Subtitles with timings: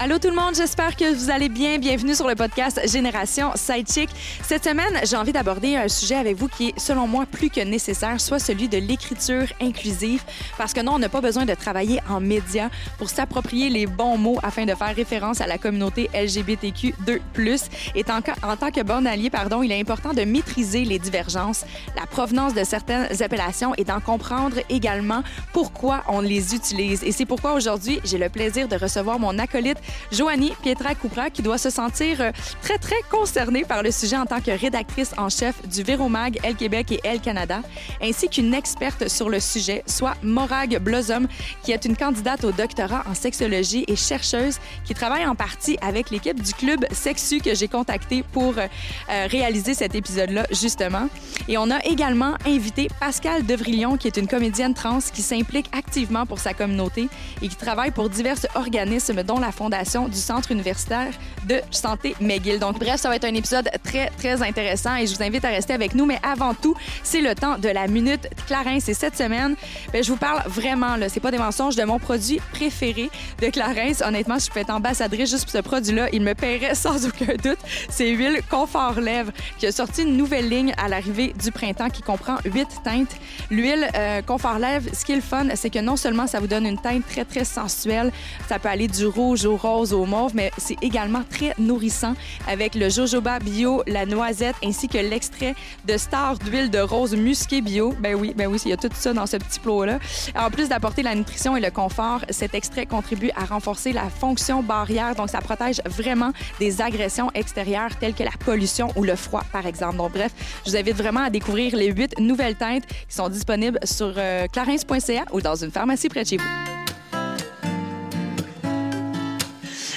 [0.00, 1.78] Allô tout le monde, j'espère que vous allez bien.
[1.78, 4.10] Bienvenue sur le podcast Génération Sidechick.
[4.42, 7.60] Cette semaine, j'ai envie d'aborder un sujet avec vous qui est, selon moi, plus que
[7.60, 10.24] nécessaire, soit celui de l'écriture inclusive.
[10.58, 14.18] Parce que non, on n'a pas besoin de travailler en médias pour s'approprier les bons
[14.18, 17.68] mots afin de faire référence à la communauté LGBTQ2+.
[17.94, 21.64] Et en, en tant que bon allié, pardon, il est important de maîtriser les divergences,
[21.96, 25.22] la provenance de certaines appellations et d'en comprendre également
[25.52, 27.04] pourquoi on les utilise.
[27.04, 29.78] Et c'est pourquoi aujourd'hui, j'ai le plaisir de recevoir mon acolyte
[30.12, 32.30] Joanie Pietra Coupra, qui doit se sentir euh,
[32.62, 36.56] très, très concernée par le sujet en tant que rédactrice en chef du Véromag, Elle
[36.56, 37.60] Québec et Elle Canada,
[38.02, 41.28] ainsi qu'une experte sur le sujet, soit Morag Blossom,
[41.62, 46.10] qui est une candidate au doctorat en sexologie et chercheuse qui travaille en partie avec
[46.10, 48.66] l'équipe du club Sexu que j'ai contacté pour euh,
[49.10, 51.08] euh, réaliser cet épisode-là, justement.
[51.48, 56.26] Et on a également invité Pascal Devrillon, qui est une comédienne trans qui s'implique activement
[56.26, 57.08] pour sa communauté
[57.42, 61.12] et qui travaille pour divers organismes, dont la Fondation du Centre universitaire
[61.48, 62.58] de santé McGill.
[62.58, 65.48] Donc, bref, ça va être un épisode très, très intéressant et je vous invite à
[65.48, 66.06] rester avec nous.
[66.06, 68.88] Mais avant tout, c'est le temps de la Minute Clarence.
[68.88, 69.56] Et cette semaine,
[69.92, 73.48] bien, je vous parle vraiment, là, c'est pas des mensonges, de mon produit préféré de
[73.48, 74.02] Clarence.
[74.02, 76.08] Honnêtement, je peux être ambassadrice juste pour ce produit-là.
[76.12, 77.58] Il me paierait sans aucun doute.
[77.88, 82.02] C'est Huile Confort Lèvres qui a sorti une nouvelle ligne à l'arrivée du printemps qui
[82.02, 83.16] comprend huit teintes.
[83.50, 86.46] L'huile euh, Confort Lèvres, ce qui est le fun, c'est que non seulement ça vous
[86.46, 88.12] donne une teinte très, très sensuelle,
[88.48, 92.14] ça peut aller du rouge au rose au mauve, mais c'est également très nourrissant
[92.46, 95.54] avec le jojoba bio, la noisette ainsi que l'extrait
[95.86, 97.94] de star d'huile de rose musquée bio.
[97.98, 99.98] Ben oui, ben oui, il y a tout ça dans ce petit plot-là.
[100.36, 104.62] En plus d'apporter la nutrition et le confort, cet extrait contribue à renforcer la fonction
[104.62, 109.44] barrière, donc ça protège vraiment des agressions extérieures telles que la pollution ou le froid,
[109.50, 109.96] par exemple.
[109.96, 110.32] Donc bref,
[110.64, 114.46] je vous invite vraiment à découvrir les huit nouvelles teintes qui sont disponibles sur euh,
[114.48, 116.73] clarins.ca ou dans une pharmacie près de chez vous.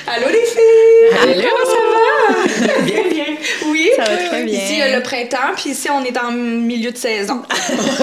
[0.08, 1.20] Allô les filles!
[1.22, 1.50] Allô!
[1.50, 2.82] Comment ça va?
[2.86, 3.26] bien, bien.
[3.68, 3.90] Oui.
[3.98, 4.60] Ça va très bien.
[4.60, 7.42] Ici, il y a le printemps, puis ici, on est en milieu de saison.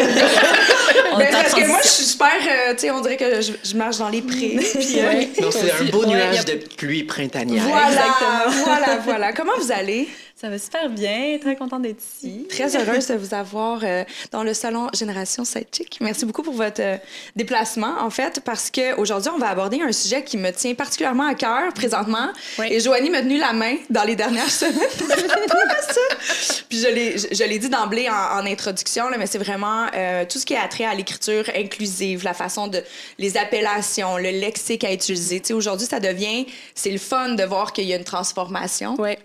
[1.19, 3.77] ben, parce que moi, je suis super, euh, tu sais, on dirait que je, je,
[3.77, 4.57] marche dans les prés.
[4.59, 6.45] Puis, euh, Donc, c'est un beau nuage a...
[6.45, 7.65] de pluie printanière.
[7.65, 8.65] Voilà, Exactement.
[8.65, 9.33] voilà, voilà.
[9.33, 10.09] Comment vous allez?
[10.45, 12.47] Ça va super bien, très contente d'être ici.
[12.51, 15.97] Très heureuse de vous avoir euh, dans le salon Génération Sidechick.
[16.03, 16.99] Merci beaucoup pour votre euh,
[17.35, 21.35] déplacement, en fait, parce qu'aujourd'hui, on va aborder un sujet qui me tient particulièrement à
[21.35, 22.29] cœur présentement.
[22.59, 22.67] Oui.
[22.71, 24.75] Et Joanie m'a tenu la main dans les dernières semaines
[26.69, 30.45] Puis je l'ai, dit d'emblée en, en introduction, là, mais c'est vraiment euh, tout ce
[30.45, 32.83] qui est attrait à l'écriture inclusive, la façon de
[33.19, 35.41] les appellations, le lexique à utiliser.
[35.41, 36.45] Tu sais, aujourd'hui, ça devient,
[36.75, 38.97] c'est le fun de voir qu'il y a une transformation.
[38.99, 39.17] Oui.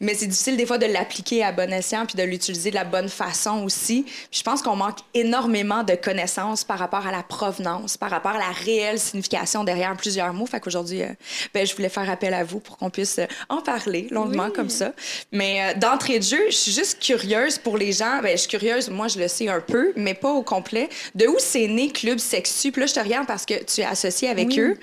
[0.00, 2.84] Mais c'est difficile des fois de l'appliquer à bon escient puis de l'utiliser de la
[2.84, 4.02] bonne façon aussi.
[4.04, 8.32] Puis je pense qu'on manque énormément de connaissances par rapport à la provenance, par rapport
[8.32, 10.46] à la réelle signification derrière plusieurs mots.
[10.46, 11.08] Fait qu'aujourd'hui, euh,
[11.54, 14.52] ben, je voulais faire appel à vous pour qu'on puisse euh, en parler longuement oui.
[14.52, 14.92] comme ça.
[15.32, 18.20] Mais euh, d'entrée de jeu, je suis juste curieuse pour les gens.
[18.22, 20.88] Ben, je suis curieuse, moi je le sais un peu, mais pas au complet.
[21.14, 22.72] De où c'est né Club Sexu?
[22.72, 24.60] Puis là, je te regarde parce que tu es associée avec oui.
[24.60, 24.78] eux.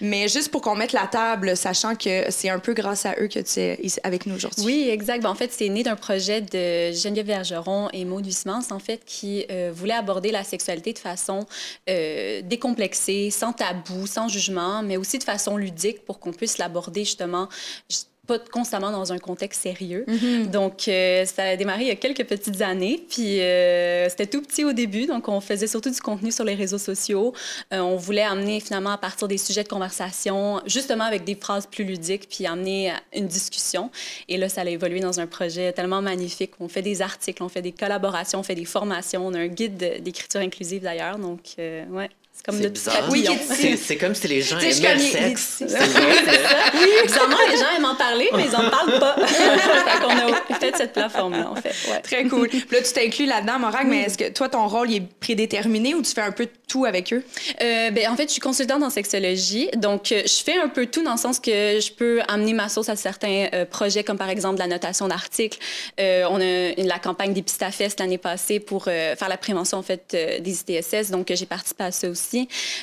[0.00, 3.28] Mais juste pour qu'on mette la table, sachant que c'est un peu grâce à eux
[3.28, 4.64] que tu es avec nous aujourd'hui.
[4.64, 5.22] Oui, exact.
[5.22, 8.26] Ben, en fait, c'est né d'un projet de Geneviève Bergeron et Maud
[9.06, 11.46] qui euh, voulaient aborder la sexualité de façon
[11.88, 17.04] euh, décomplexée, sans tabou, sans jugement, mais aussi de façon ludique pour qu'on puisse l'aborder
[17.04, 17.48] justement
[18.30, 20.04] pas constamment dans un contexte sérieux.
[20.06, 20.12] Mm-hmm.
[20.12, 20.50] Mm -hmm.
[20.58, 22.96] Donc, euh, ça a démarré il y a quelques petites années.
[23.12, 25.04] Puis, euh, c'était tout petit au début.
[25.12, 27.26] Donc, on faisait surtout du contenu sur les réseaux sociaux.
[27.72, 30.38] Euh, on voulait amener finalement à partir des sujets de conversation,
[30.76, 32.80] justement avec des phrases plus ludiques, puis amener
[33.20, 33.84] une discussion.
[34.32, 36.52] Et là, ça a évolué dans un projet tellement magnifique.
[36.66, 39.20] On fait des articles, on fait des collaborations, on fait des formations.
[39.28, 41.18] On a un guide d'écriture inclusive d'ailleurs.
[41.26, 41.42] Donc,
[41.98, 42.10] ouais.
[42.50, 45.58] C'est comme le oui, c'est comme si les gens aimaient le sexe.
[45.60, 49.16] oui, bizarrement, les gens aiment en parler, mais ils n'en parlent pas.
[49.26, 51.74] fait qu'on a fait cette plateforme-là, en fait.
[51.90, 52.00] Ouais.
[52.00, 52.48] Très cool.
[52.48, 55.94] Puis là, tu t'inclus là-dedans, Morag, mais est-ce que toi, ton rôle il est prédéterminé
[55.94, 57.22] ou tu fais un peu tout avec eux?
[57.62, 59.68] Euh, ben, en fait, je suis consultante en sexologie.
[59.76, 62.88] Donc, je fais un peu tout dans le sens que je peux amener ma sauce
[62.88, 65.58] à certains euh, projets, comme par exemple la notation d'articles.
[66.00, 70.16] Euh, on a une, la campagne d'Epistafest l'année passée pour faire la prévention, en fait,
[70.40, 71.10] des ITSS.
[71.10, 72.39] Donc, j'ai participé à ça aussi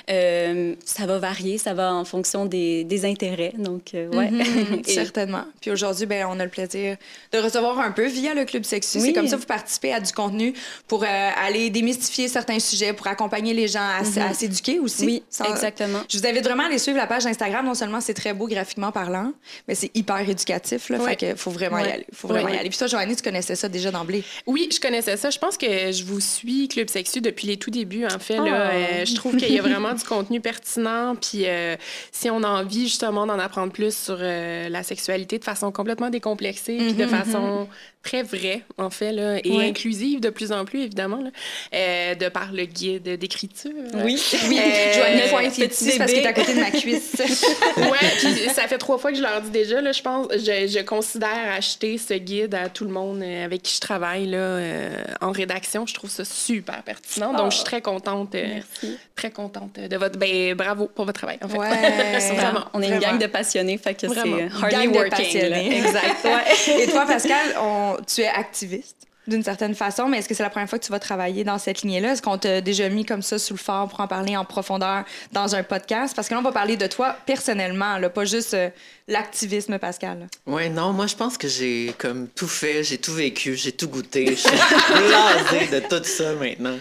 [0.09, 3.53] Euh, ça va varier, ça va en fonction des, des intérêts.
[3.57, 4.31] Donc, euh, ouais.
[4.31, 5.45] Mhm, certainement.
[5.61, 6.97] Puis aujourd'hui, ben, on a le plaisir
[7.31, 8.99] de recevoir un peu via le Club Sexu.
[8.99, 10.53] C'est comme ça que vous participez à du contenu
[10.87, 14.33] pour euh, aller démystifier certains sujets, pour accompagner les gens à, mhm.
[14.33, 15.05] s'éduquer aussi.
[15.05, 15.99] Oui, exactement.
[16.09, 17.65] Je vous invite vraiment à aller suivre la page Instagram.
[17.65, 19.33] Non seulement c'est très beau graphiquement parlant,
[19.67, 20.89] mais c'est hyper éducatif.
[20.89, 22.05] Là, Fait que faut vraiment y aller.
[22.13, 22.69] Faut vraiment y aller.
[22.69, 24.23] Puis toi, Joannie, tu connaissais ça déjà d'emblée?
[24.45, 25.29] Oui, je connaissais ça.
[25.29, 28.37] Je pense que je vous suis Club Sexu depuis les tout débuts, en fait.
[28.37, 29.05] Là, oh.
[29.05, 31.15] je trouve qu'il y a vraiment du contenu pertinent.
[31.15, 31.75] Puis euh,
[32.11, 36.09] si on a envie justement d'en apprendre plus sur euh, la sexualité de façon complètement
[36.09, 40.53] décomplexée, puis de mm-hmm, façon mm-hmm très vrai, en fait, là, et inclusive de plus
[40.53, 41.29] en plus, évidemment, là,
[41.75, 43.71] euh, de par le guide d'écriture.
[43.95, 44.59] Oui, oui.
[44.59, 47.15] Euh, Joanne point petit parce que t'es à côté de ma cuisse.
[47.77, 50.67] ouais, puis ça fait trois fois que je leur dis déjà, là, je pense, je,
[50.67, 54.37] je, considère acheter ce guide à tout le monde euh, avec qui je travaille, là,
[54.37, 55.85] euh, en rédaction.
[55.85, 57.33] Je trouve ça super pertinent.
[57.33, 58.33] Donc, je suis très contente.
[58.33, 58.97] Merci.
[59.15, 60.17] Très contente de votre...
[60.17, 61.57] Ben, bravo pour votre travail, en fait.
[61.57, 62.65] Ouais, vraiment.
[62.73, 65.41] On est une gang de passionnés, fait que c'est hardly working.
[65.41, 66.05] Exact.
[66.27, 66.83] Ouais.
[66.83, 70.49] Et toi, Pascal, on tu es activiste d'une certaine façon, mais est-ce que c'est la
[70.49, 72.13] première fois que tu vas travailler dans cette lignée-là?
[72.13, 75.03] Est-ce qu'on t'a déjà mis comme ça sous le phare pour en parler en profondeur
[75.33, 76.15] dans un podcast?
[76.15, 78.69] Parce que là, on va parler de toi personnellement, là, pas juste euh,
[79.07, 80.27] l'activisme, Pascal.
[80.45, 83.89] Oui, non, moi, je pense que j'ai comme tout fait, j'ai tout vécu, j'ai tout
[83.89, 84.27] goûté.
[84.27, 86.77] Je suis blasée de tout ça maintenant.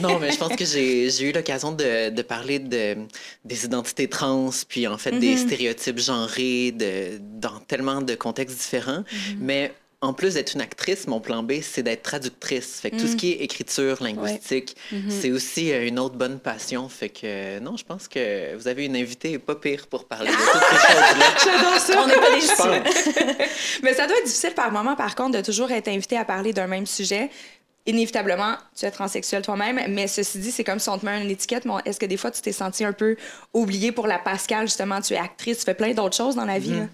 [0.00, 2.96] Non, mais je pense que j'ai eu l'occasion de, de, parler de,
[3.44, 5.46] des identités trans, puis en fait, des mm-hmm.
[5.46, 9.00] stéréotypes genrés de, dans tellement de contextes différents.
[9.00, 9.36] Mm-hmm.
[9.40, 12.78] Mais en plus d'être une actrice, mon plan B, c'est d'être traductrice.
[12.80, 13.16] Fait que tout ce mm.
[13.16, 15.10] qui est écriture linguistique, mm-hmm.
[15.10, 16.88] c'est aussi euh, une autre bonne passion.
[16.88, 20.30] Fait que euh, non, je pense que vous avez une invitée pas pire pour parler
[20.30, 21.26] de toutes ces choses-là.
[21.44, 22.02] J'adore ça.
[22.02, 23.44] On n'est pas des
[23.82, 26.52] Mais ça doit être difficile par moment, par contre, de toujours être invité à parler
[26.52, 27.28] d'un même sujet
[27.88, 31.30] inévitablement, tu es transsexuel toi-même, mais ceci dit, c'est comme si on te met une
[31.30, 31.64] étiquette.
[31.86, 33.16] Est-ce que des fois, tu t'es senti un peu
[33.54, 36.58] oublié pour la Pascal, justement, tu es actrice, tu fais plein d'autres choses dans la
[36.58, 36.72] vie?
[36.72, 36.88] Mhm.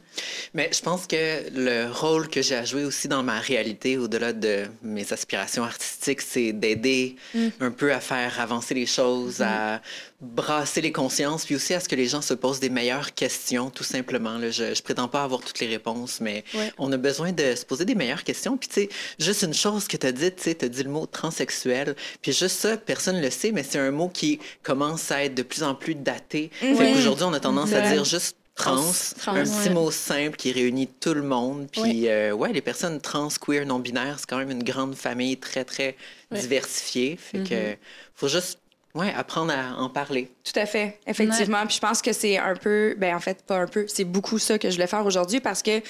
[0.55, 4.33] Mais je pense que le rôle que j'ai à jouer aussi dans ma réalité, au-delà
[4.33, 7.49] de mes aspirations artistiques, c'est d'aider mm.
[7.61, 9.81] un peu à faire avancer les choses, à
[10.21, 13.71] brasser les consciences, puis aussi à ce que les gens se posent des meilleures questions,
[13.71, 14.39] tout simplement.
[14.39, 14.51] Là.
[14.51, 16.45] Je, je prétends pas avoir toutes les réponses, mais
[16.79, 18.57] on a besoin de se poser des meilleures questions.
[18.57, 18.89] Puis, tu sais,
[19.19, 21.95] juste une chose que tu as dit, tu sais, tu as dit le mot transsexuel,
[22.23, 25.35] puis juste ça, personne ne le sait, mais c'est un mot qui commence à être
[25.35, 26.51] de plus en plus daté.
[26.59, 28.93] Fait qu'aujourd'hui, on a tendance à dire juste Trans,
[29.27, 31.67] un petit mot simple qui réunit tout le monde.
[31.73, 35.65] Puis, euh, ouais, les personnes trans, queer, non-binaires, c'est quand même une grande famille très,
[35.65, 35.97] très
[36.31, 37.17] diversifiée.
[37.17, 37.77] Fait que mm-hmm.
[38.15, 38.61] faut juste
[38.95, 40.31] oui, apprendre à en parler.
[40.45, 41.67] Tout à fait, effectivement.
[41.67, 44.39] Puis je pense que c'est un peu, ben en fait, pas un peu, c'est beaucoup
[44.39, 45.83] ça que je voulais faire aujourd'hui parce que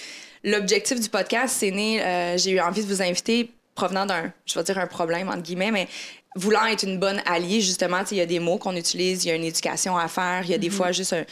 [0.42, 4.58] l'objectif du podcast, c'est né, euh, j'ai eu envie de vous inviter provenant d'un, je
[4.58, 5.88] vais dire un problème, entre guillemets, mais
[6.34, 9.30] voulant être une bonne alliée, justement, il y a des mots qu'on utilise, il y
[9.32, 10.72] a une éducation à faire, il y a des mm-hmm.
[10.72, 11.24] fois juste un,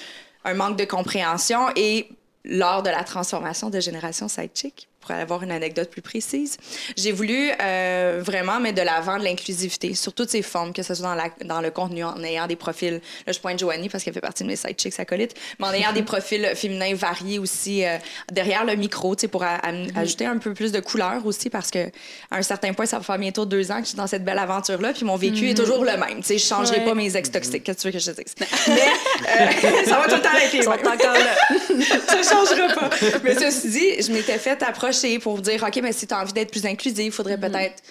[0.44, 1.68] un, manque de compréhension.
[1.76, 2.08] Et
[2.44, 6.56] lors de la transformation de Génération Sidechick, pour avoir une anecdote plus précise.
[6.96, 10.94] J'ai voulu euh, vraiment mettre de l'avant de l'inclusivité sur toutes ses formes, que ce
[10.94, 13.00] soit dans, la, dans le contenu, en ayant des profils.
[13.26, 15.72] Là, je pointe Joanie parce qu'elle fait partie de mes side chicks acolytes, mais en
[15.74, 17.98] ayant des profils féminins variés aussi euh,
[18.30, 19.98] derrière le micro, tu sais, pour mm-hmm.
[19.98, 21.88] ajouter un peu plus de couleur aussi, parce que
[22.30, 24.24] à un certain point, ça va faire bientôt deux ans que je suis dans cette
[24.24, 25.56] belle aventure-là, puis mon vécu est mm-hmm.
[25.56, 26.18] toujours le même.
[26.18, 27.64] Tu sais, je changerai pas mes ex toxiques.
[27.64, 28.34] Qu'est-ce que tu veux que je te dise?
[28.68, 30.68] mais euh, ça va tout le temps être les mêmes.
[30.68, 31.34] encore là.
[32.06, 32.90] ça changera pas.
[33.24, 36.20] Mais ceci dit, je m'étais fait approcher pour vous dire, OK, mais si tu as
[36.20, 37.50] envie d'être plus inclusif, il faudrait mm-hmm.
[37.50, 37.82] peut-être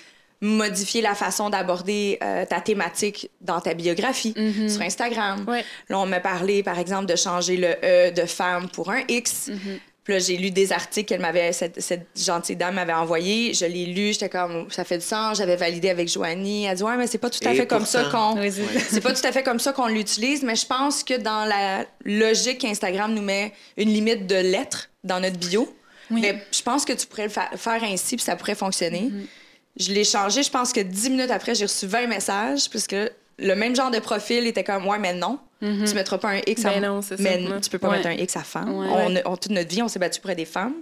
[0.42, 4.70] modifier la façon d'aborder euh, ta thématique dans ta biographie mm-hmm.
[4.70, 5.46] sur Instagram.
[5.90, 9.50] Là, on m'a parlé, par exemple, de changer le E de femme pour un X.
[9.50, 9.80] Mm-hmm.
[10.04, 13.54] Puis là, j'ai lu des articles qu'elle m'avait, cette, gentille dame m'avait envoyé.
[13.54, 15.38] Je l'ai lu, j'étais comme, ça fait du sens.
[15.38, 16.66] J'avais validé avec Joanie.
[16.66, 18.36] Elle dit, ouais, mais c'est pas tout à fait comme ça qu'on,
[18.90, 20.42] c'est pas tout à fait comme ça qu'on l'utilise.
[20.42, 25.20] Mais je pense que dans la logique Instagram nous met une limite de lettres dans
[25.20, 25.72] notre bio.
[26.12, 29.12] Mais je pense que tu pourrais le faire ainsi, puis ça pourrait fonctionner.
[29.12, 29.26] Mm-hmm.
[29.78, 32.96] Je l'ai changé, je pense que dix minutes après, j'ai reçu 20 messages, puisque
[33.40, 35.40] le même genre de profil était comme, ouais, mais non.
[35.62, 35.90] Mm-hmm.
[35.90, 38.36] Tu mettras pas un X à ben non, Mais tu peux pas mettre un X
[38.36, 38.70] à femme.
[39.26, 40.76] On, toute notre vie, on s'est battu pour des femmes.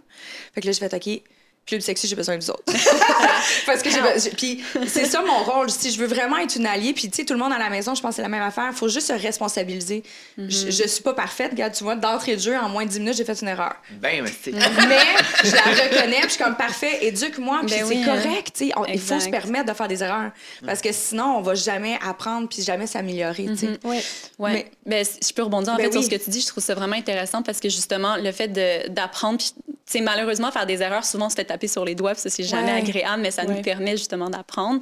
[0.53, 1.21] Fait que là, je vais OK,
[1.69, 2.63] club sexy, j'ai besoin de vous autres.
[3.65, 5.69] Parce que j'ai puis c'est ça mon rôle.
[5.69, 7.69] Si je veux vraiment être une alliée, puis tu sais tout le monde à la
[7.69, 8.67] maison, je pense que c'est la même affaire.
[8.71, 10.03] Il faut juste se responsabiliser.
[10.39, 10.71] Mm-hmm.
[10.71, 13.17] je, suis pas parfaite, regarde, tu vois, d'entrée de jeu en moins de 10 minutes,
[13.17, 13.75] j'ai fait une erreur.
[14.01, 14.51] Ben merci.
[14.51, 14.99] Mais
[15.43, 18.05] je la reconnais, puis je suis comme parfait, éduque-moi, puis ben c'est hein.
[18.05, 20.31] correct, tu sais, il faut se permettre de faire des erreurs
[20.65, 23.67] parce que sinon on va jamais apprendre puis jamais s'améliorer, tu sais.
[23.67, 23.77] Mm-hmm.
[23.83, 23.97] Oui.
[24.39, 24.53] Ouais.
[24.85, 26.63] Mais, ben, je peux rebondir en ben fait sur ce que tu dis, je trouve
[26.63, 28.47] ça vraiment intéressant parce que justement le fait
[28.89, 29.53] d'apprendre puis
[29.89, 32.71] sais malheureusement faire des erreurs souvent c'était ta taper sur les doigts, ça, c'est jamais
[32.71, 34.81] agréable, mais ça nous permet justement d'apprendre.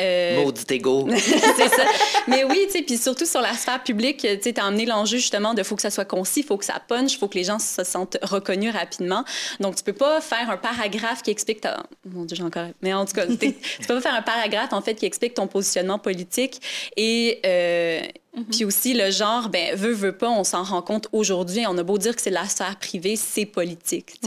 [0.00, 0.42] Euh...
[0.42, 1.08] Maudit ego.
[1.16, 1.84] c'est ça.
[2.28, 5.18] Mais oui, tu sais, puis surtout sur la sphère publique, tu sais, as amené l'enjeu
[5.18, 7.58] justement de faut que ça soit concis, faut que ça punch, faut que les gens
[7.58, 9.24] se sentent reconnus rapidement.
[9.60, 11.82] Donc, tu peux pas faire un paragraphe qui explique ta...
[12.04, 12.66] Mon Dieu, j'ai encore...
[12.82, 15.46] Mais en tout cas, tu peux pas faire un paragraphe, en fait, qui explique ton
[15.46, 16.60] positionnement politique
[16.96, 17.40] et...
[17.44, 18.00] Euh,
[18.36, 18.44] Mhm.
[18.44, 21.64] Puis aussi, le genre, ben, veut, veut pas, on s'en rend compte aujourd'hui.
[21.66, 24.20] On a beau dire que c'est la sphère privée, c'est politique.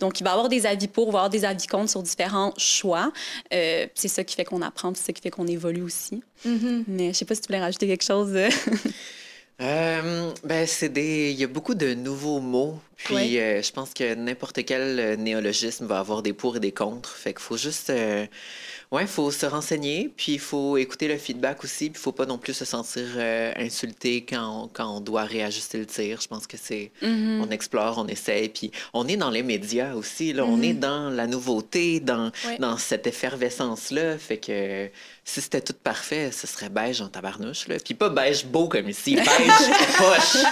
[0.00, 1.90] Donc, il va y avoir des avis pour, il va y avoir des avis contre
[1.90, 3.12] sur différents choix.
[3.54, 6.22] Euh, c'est ça qui fait qu'on apprend, c'est ça qui fait qu'on évolue aussi.
[6.44, 6.84] Mhm.
[6.88, 8.36] Mais je sais pas si tu voulais rajouter quelque chose.
[9.60, 11.30] Euh, ben, c'est des...
[11.30, 12.80] Il y a beaucoup de nouveaux mots.
[12.96, 17.10] Puis, euh, je pense que n'importe quel néologisme va avoir des pour et des contre.
[17.10, 17.92] Fait qu'il faut juste
[19.00, 22.26] il faut se renseigner, puis il faut écouter le feedback aussi, puis il faut pas
[22.26, 26.20] non plus se sentir euh, insulté quand on, quand on doit réajuster le tir.
[26.20, 26.90] Je pense que c'est...
[27.02, 27.40] Mm-hmm.
[27.40, 30.44] On explore, on essaye, puis on est dans les médias aussi, là.
[30.44, 30.78] On est mm-hmm.
[30.78, 34.18] dans la nouveauté, dans, dans cette effervescence-là.
[34.18, 34.90] Fait que
[35.24, 37.76] si c'était tout parfait, ce serait beige en tabarnouche, là.
[37.82, 39.26] Puis pas beige beau comme ici, beige
[39.96, 40.36] poche.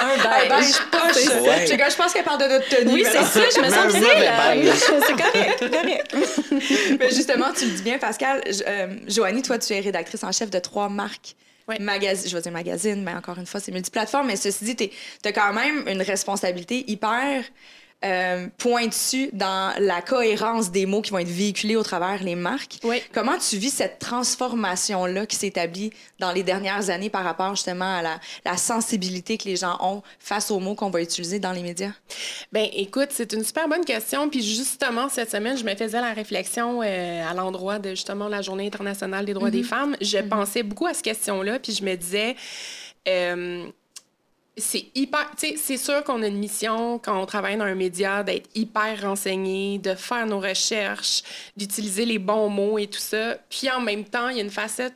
[0.00, 1.42] un beige, beige poche.
[1.42, 1.66] Ouais.
[1.66, 2.92] Je, pense qu'elle parle de notre tenue.
[2.92, 4.74] Oui, c'est ça, je me sens bien,
[5.06, 6.96] C'est correct, correct.
[7.00, 8.42] mais justement, tu le dis bien, Pascal.
[8.66, 11.34] Euh, Joanie, toi, tu es rédactrice en chef de trois marques.
[11.78, 14.26] Magazine, je vais dire magazine, mais encore une fois, c'est multiplateforme.
[14.26, 14.88] Mais ceci dit, tu
[15.24, 17.44] as quand même une responsabilité hyper
[18.02, 22.78] euh, pointu dans la cohérence des mots qui vont être véhiculés au travers les marques.
[22.82, 23.02] Oui.
[23.12, 28.00] Comment tu vis cette transformation-là qui s'établit dans les dernières années par rapport justement à
[28.00, 31.62] la, la, sensibilité que les gens ont face aux mots qu'on va utiliser dans les
[31.62, 31.92] médias?
[32.52, 34.30] Ben écoute, c'est une super bonne question.
[34.30, 38.40] Puis justement, cette semaine, je me faisais la réflexion euh, à l'endroit de justement la
[38.40, 39.64] Journée internationale des droits des mm-hmm.
[39.64, 39.96] femmes.
[40.00, 40.28] Je mm-hmm.
[40.28, 42.34] pensais beaucoup à cette question-là, puis je me disais...
[43.08, 43.66] Euh,
[44.56, 45.30] c'est hyper.
[45.36, 48.48] Tu sais, c'est sûr qu'on a une mission quand on travaille dans un média d'être
[48.54, 51.22] hyper renseigné, de faire nos recherches,
[51.56, 53.36] d'utiliser les bons mots et tout ça.
[53.48, 54.94] Puis en même temps, il y a une facette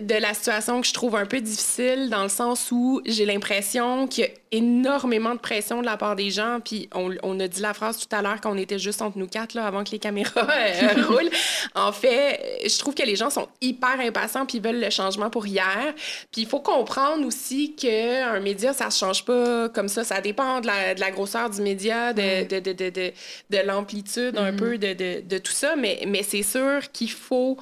[0.00, 4.08] de la situation que je trouve un peu difficile dans le sens où j'ai l'impression
[4.08, 6.58] qu'il y a énormément de pression de la part des gens.
[6.62, 9.28] Puis on, on a dit la phrase tout à l'heure qu'on était juste entre nous
[9.28, 11.30] quatre là, avant que les caméras euh, roulent.
[11.74, 15.46] En fait, je trouve que les gens sont hyper impatients puis veulent le changement pour
[15.46, 15.94] hier.
[16.32, 20.02] Puis il faut comprendre aussi qu'un média, ça se change pas comme ça.
[20.02, 23.12] Ça dépend de la, de la grosseur du média, de, de, de, de,
[23.50, 24.56] de l'amplitude un mm-hmm.
[24.56, 25.76] peu de, de, tout ça.
[25.76, 27.56] Mais, mais c'est sûr qu'il faut...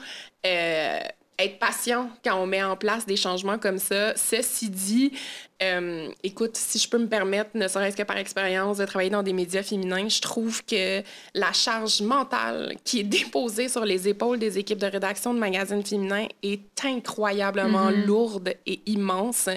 [0.47, 1.00] Euh,
[1.38, 4.14] être patient quand on met en place des changements comme ça.
[4.17, 5.12] Ceci dit,
[5.62, 9.23] euh, écoute, si je peux me permettre, ne serait-ce que par expérience, de travailler dans
[9.23, 11.03] des médias féminins, je trouve que
[11.35, 15.85] la charge mentale qui est déposée sur les épaules des équipes de rédaction de magazines
[15.85, 18.05] féminins est incroyablement mm-hmm.
[18.05, 19.49] lourde et immense.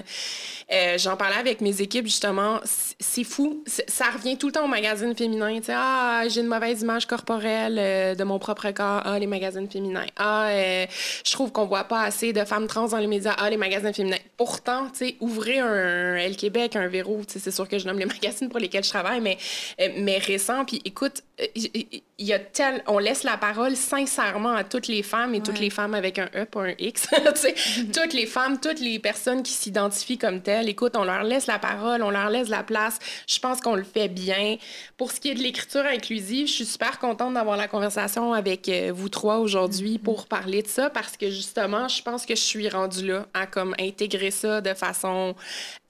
[0.72, 2.60] Euh, j'en parlais avec mes équipes, justement.
[2.64, 3.64] C'est fou.
[3.66, 5.58] Ça revient tout le temps aux magazines féminins.
[5.58, 9.02] Tu sais, ah, j'ai une mauvaise image corporelle euh, de mon propre corps.
[9.04, 10.06] Ah, les magazines féminins.
[10.16, 13.34] Ah, je trouve qu'on voit pas assez de femmes trans dans les médias.
[13.38, 14.16] Ah, les magazines féminins.
[14.36, 17.98] Pourtant, tu sais, ouvrir un un Elle Québec, un Véro, c'est sûr que je nomme
[17.98, 19.38] les magazines pour lesquels je travaille, mais,
[19.80, 20.64] euh, mais récent.
[20.64, 25.02] Puis écoute, euh, il y a tel, on laisse la parole sincèrement à toutes les
[25.02, 27.08] femmes et toutes les femmes avec un E, pas un X.
[27.94, 30.68] toutes les femmes, toutes les personnes qui s'identifient comme telles.
[30.68, 32.98] Écoute, on leur laisse la parole, on leur laisse la place.
[33.26, 34.56] Je pense qu'on le fait bien.
[34.96, 38.68] Pour ce qui est de l'écriture inclusive, je suis super contente d'avoir la conversation avec
[38.68, 40.02] euh, vous trois aujourd'hui mm-hmm.
[40.02, 43.46] pour parler de ça parce que justement, je pense que je suis rendue là à
[43.46, 45.34] comme intégrer ça de façon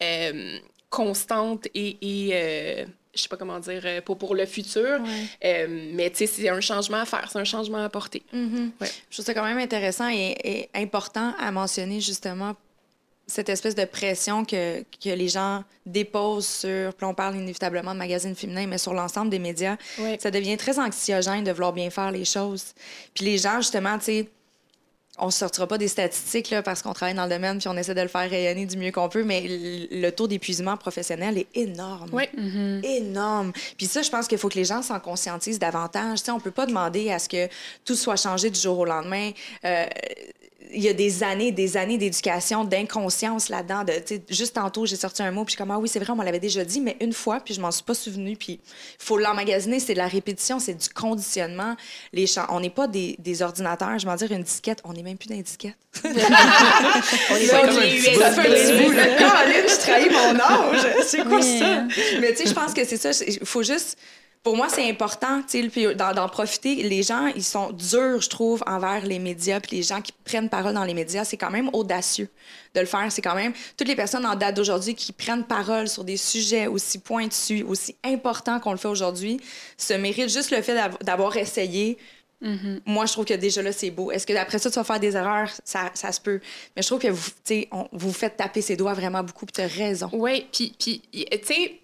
[0.03, 0.59] euh,
[0.91, 5.01] constante et, et euh, je sais pas comment dire, euh, pour, pour le futur.
[5.43, 8.23] mais tu sais, c'est un changement à faire, c'est un changement à apporter.
[8.35, 8.71] Mm-hmm.
[9.11, 12.55] Je trouve ça quand même intéressant et, important à mentionner justement
[13.27, 17.99] cette espèce de pression que, que les gens déposent sur, puis on parle inévitablement de
[17.99, 19.77] magazines féminins, mais sur l'ensemble des médias,
[20.19, 22.73] ça devient très anxiogène de vouloir bien faire les choses.
[23.13, 24.29] Puis les gens, justement, tu sais,
[25.21, 27.95] on sortira pas des statistiques là, parce qu'on travaille dans le domaine puis on essaie
[27.95, 29.45] de le faire rayonner du mieux qu'on peut, mais
[29.91, 32.11] le taux d'épuisement professionnel est énorme.
[32.13, 32.25] Oui.
[32.37, 32.85] Mm-hmm.
[32.85, 33.53] Énorme.
[33.77, 36.19] Puis ça, je pense qu'il faut que les gens s'en conscientisent davantage.
[36.21, 37.49] sais, on peut pas demander à ce que
[37.85, 39.31] tout soit changé du jour au lendemain.
[39.65, 39.87] Euh,
[40.73, 43.85] il y a des années, des années d'éducation, d'inconscience là-dedans.
[43.85, 43.93] De,
[44.29, 46.23] juste tantôt, j'ai sorti un mot, puis je suis comme, ah oui, c'est vrai, on
[46.23, 48.37] l'avait déjà dit, mais une fois, puis je m'en suis pas souvenu.
[48.37, 51.77] Puis il faut l'emmagasiner, c'est de la répétition, c'est du conditionnement.
[52.13, 55.17] Les on n'est pas des, des, ordinateurs, je vais dire une disquette, on n'est même
[55.17, 55.77] plus dans une disquette.
[56.05, 60.87] on est pas comme les Ça fait un je trahis mon âge.
[61.05, 61.85] C'est quoi ça?
[62.21, 63.11] Mais tu sais, je pense que c'est ça.
[63.27, 63.99] Il faut juste
[64.43, 65.43] pour moi, c'est important
[66.15, 66.77] d'en profiter.
[66.77, 69.61] Les gens, ils sont durs, je trouve, envers les médias.
[69.61, 72.29] Puis les gens qui prennent parole dans les médias, c'est quand même audacieux
[72.75, 73.11] de le faire.
[73.11, 76.67] C'est quand même toutes les personnes en date d'aujourd'hui qui prennent parole sur des sujets
[76.67, 79.41] aussi pointus, aussi importants qu'on le fait aujourd'hui,
[79.77, 81.99] se méritent juste le fait d'avoir essayé
[82.43, 82.81] Mm-hmm.
[82.87, 84.13] Moi, je trouve que déjà là, c'est beau.
[84.13, 85.51] Est-ce que après ça, tu vas faire des erreurs?
[85.65, 86.41] Ça, ça se peut.
[86.77, 87.31] Mais je trouve que vous,
[87.73, 90.09] on, vous faites taper ses doigts vraiment beaucoup, puis tu as raison.
[90.13, 91.01] Oui, puis, tu
[91.43, 91.81] sais,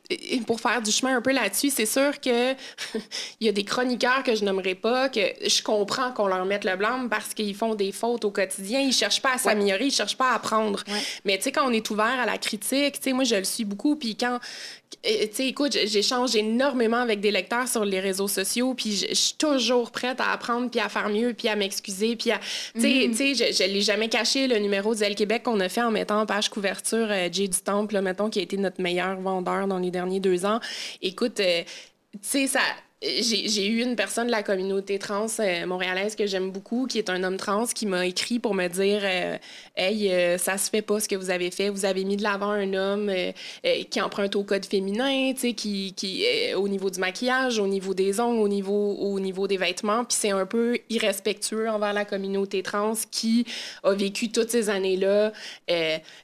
[0.46, 2.52] pour faire du chemin un peu là-dessus, c'est sûr que
[3.40, 6.64] il y a des chroniqueurs que je nommerai pas, que je comprends qu'on leur mette
[6.64, 8.80] le blanc parce qu'ils font des fautes au quotidien.
[8.80, 10.84] Ils cherchent pas à s'améliorer, ils cherchent pas à apprendre.
[11.25, 13.44] Mais tu sais, quand on est ouvert à la critique, tu sais, moi, je le
[13.44, 13.96] suis beaucoup.
[13.96, 14.40] Puis quand,
[15.02, 19.34] tu sais, écoute, j'échange énormément avec des lecteurs sur les réseaux sociaux, puis je suis
[19.34, 22.38] toujours prête à apprendre, puis à faire mieux, puis à m'excuser, puis à...
[22.75, 23.52] Tu sais, mm-hmm.
[23.52, 26.26] je, je l'ai jamais caché, le numéro d'Elle Québec qu'on a fait en mettant en
[26.26, 30.20] page couverture euh, du Temple, mettons, qui a été notre meilleur vendeur dans les derniers
[30.20, 30.60] deux ans.
[31.00, 31.62] Écoute, euh,
[32.12, 32.60] tu sais, ça
[33.20, 37.11] j'ai eu une personne de la communauté trans euh, montréalaise que j'aime beaucoup, qui est
[37.11, 39.37] un homme trans, qui m'a écrit pour me dire euh,
[39.76, 41.68] Hey, euh, ça se fait pas ce que vous avez fait.
[41.68, 43.12] Vous avez mis de l'avant un homme
[43.90, 48.40] qui emprunte au code féminin, qui, qui au niveau du maquillage, au niveau des ongles,
[48.40, 50.04] au niveau, au niveau des vêtements.
[50.04, 53.46] Puis c'est un peu irrespectueux envers la communauté trans qui
[53.82, 55.32] a vécu toutes ces années-là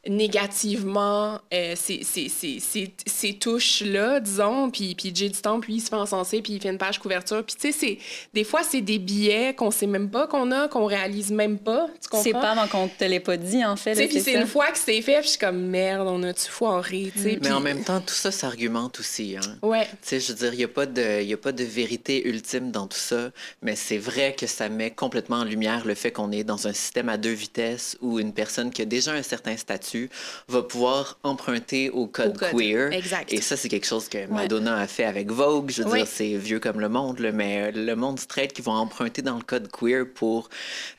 [0.06, 4.70] négativement ces, ces, ces, ces touches-là, disons.
[4.70, 6.98] Puis, puis Jay du Temple, lui, il se fait encenser, puis il fait une page
[6.98, 7.44] couverture.
[7.44, 7.98] Puis, tu sais,
[8.32, 11.88] des fois, c'est des billets qu'on sait même pas qu'on a, qu'on réalise même pas.
[12.22, 13.94] C'est pas avant qu'on te l'ait pas dit, en fait.
[14.08, 17.12] Puis, c'est une fois que c'est fait, puis je suis comme merde, on a-tu foiré,
[17.14, 17.38] tu sais.
[17.42, 19.36] Mais en même temps, tout ça s'argumente aussi.
[19.36, 19.58] Hein?
[19.62, 19.86] Ouais.
[19.86, 22.26] Tu sais, je veux dire, il n'y a, pas de, y a pas de vérité
[22.28, 23.30] ultime dans tout ça,
[23.62, 26.72] mais c'est vrai que ça met complètement en lumière le fait qu'on est dans un
[26.72, 30.10] système à deux vitesses où une personne qui a déjà un certain statut
[30.48, 32.92] va pouvoir emprunter au code, queer.
[32.92, 33.32] Exact.
[33.32, 35.70] Et ça, c'est quelque chose que Madonna a fait avec Vogue.
[35.70, 39.22] Je veux dire, c'est vieux comme le monde, mais le monde straight qui vont emprunter
[39.22, 40.48] dans le code queer pour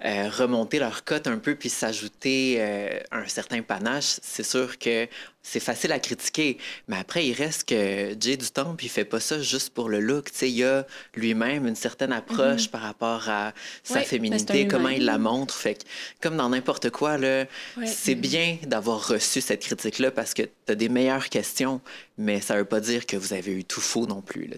[0.03, 5.07] euh, remonter leur cote un peu puis s'ajouter euh, un certain panache, c'est sûr que
[5.43, 6.57] c'est facile à critiquer,
[6.88, 10.00] mais après, il reste que Jay du Temple, il fait pas ça juste pour le
[10.00, 10.29] look.
[10.41, 12.69] il a lui-même une certaine approche mm-hmm.
[12.69, 15.55] par rapport à sa féminité, comment il la montre.
[15.55, 15.83] Fait que,
[16.21, 17.45] comme dans n'importe quoi, là,
[17.86, 21.81] c'est bien d'avoir reçu cette critique-là parce que tu as des meilleures questions,
[22.17, 24.48] mais ça veut pas dire que vous avez eu tout faux non plus.
[24.48, 24.57] Là,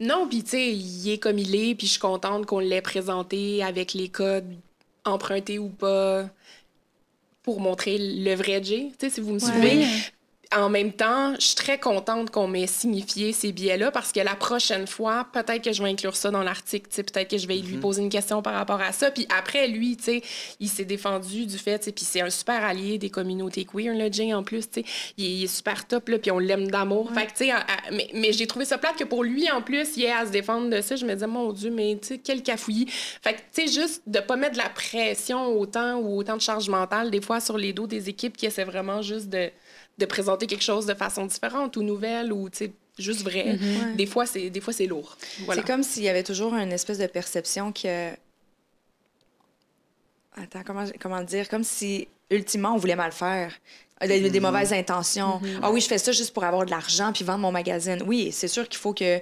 [0.00, 2.82] non, puis tu sais, il est comme il est, puis je suis contente qu'on l'ait
[2.82, 4.52] présenté avec les codes
[5.04, 6.28] empruntés ou pas
[7.42, 9.84] pour montrer le vrai Jay, si vous me suivez
[10.56, 14.34] en même temps, je suis très contente qu'on m'ait signifié ces billets-là parce que la
[14.34, 17.76] prochaine fois, peut-être que je vais inclure ça dans l'article, peut-être que je vais lui
[17.76, 17.80] mhm.
[17.80, 19.10] poser une question par rapport à ça.
[19.10, 19.96] Puis après, lui,
[20.60, 24.32] il s'est défendu du fait, puis c'est un super allié des communautés queer, le Jay,
[24.32, 24.84] en plus, il,
[25.16, 27.10] il, est super top, là, puis on l'aime d'amour.
[27.12, 27.52] Fait
[27.90, 30.30] mais, mais j'ai trouvé ça plate que pour lui, en plus, il ait à se
[30.30, 30.96] défendre de ça.
[30.96, 32.86] Je me disais, mon Dieu, mais quel cafouillis.
[32.88, 36.42] Fait que, tu sais, juste de pas mettre de la pression autant ou autant de
[36.42, 39.50] charge mentale, des fois, sur les dos des équipes qui essaient vraiment juste de
[39.98, 42.48] de présenter quelque chose de façon différente ou nouvelle ou
[42.98, 43.58] juste vrai.
[43.60, 43.96] Mhm.
[43.96, 45.16] Des fois, c'est des fois c'est lourd.
[45.52, 48.12] C'est comme s'il y avait toujours une espèce de perception que
[50.36, 51.48] Attends, comment, comment dire?
[51.48, 53.52] Comme si, ultimement, on voulait mal faire.
[54.00, 54.46] Des, des mhm.
[54.46, 55.38] mauvaises intentions.
[55.40, 55.60] Mhm.
[55.62, 58.02] Ah oui, je fais ça juste pour avoir de l'argent puis vendre mon magazine.
[58.04, 59.20] Oui, c'est sûr qu'il faut que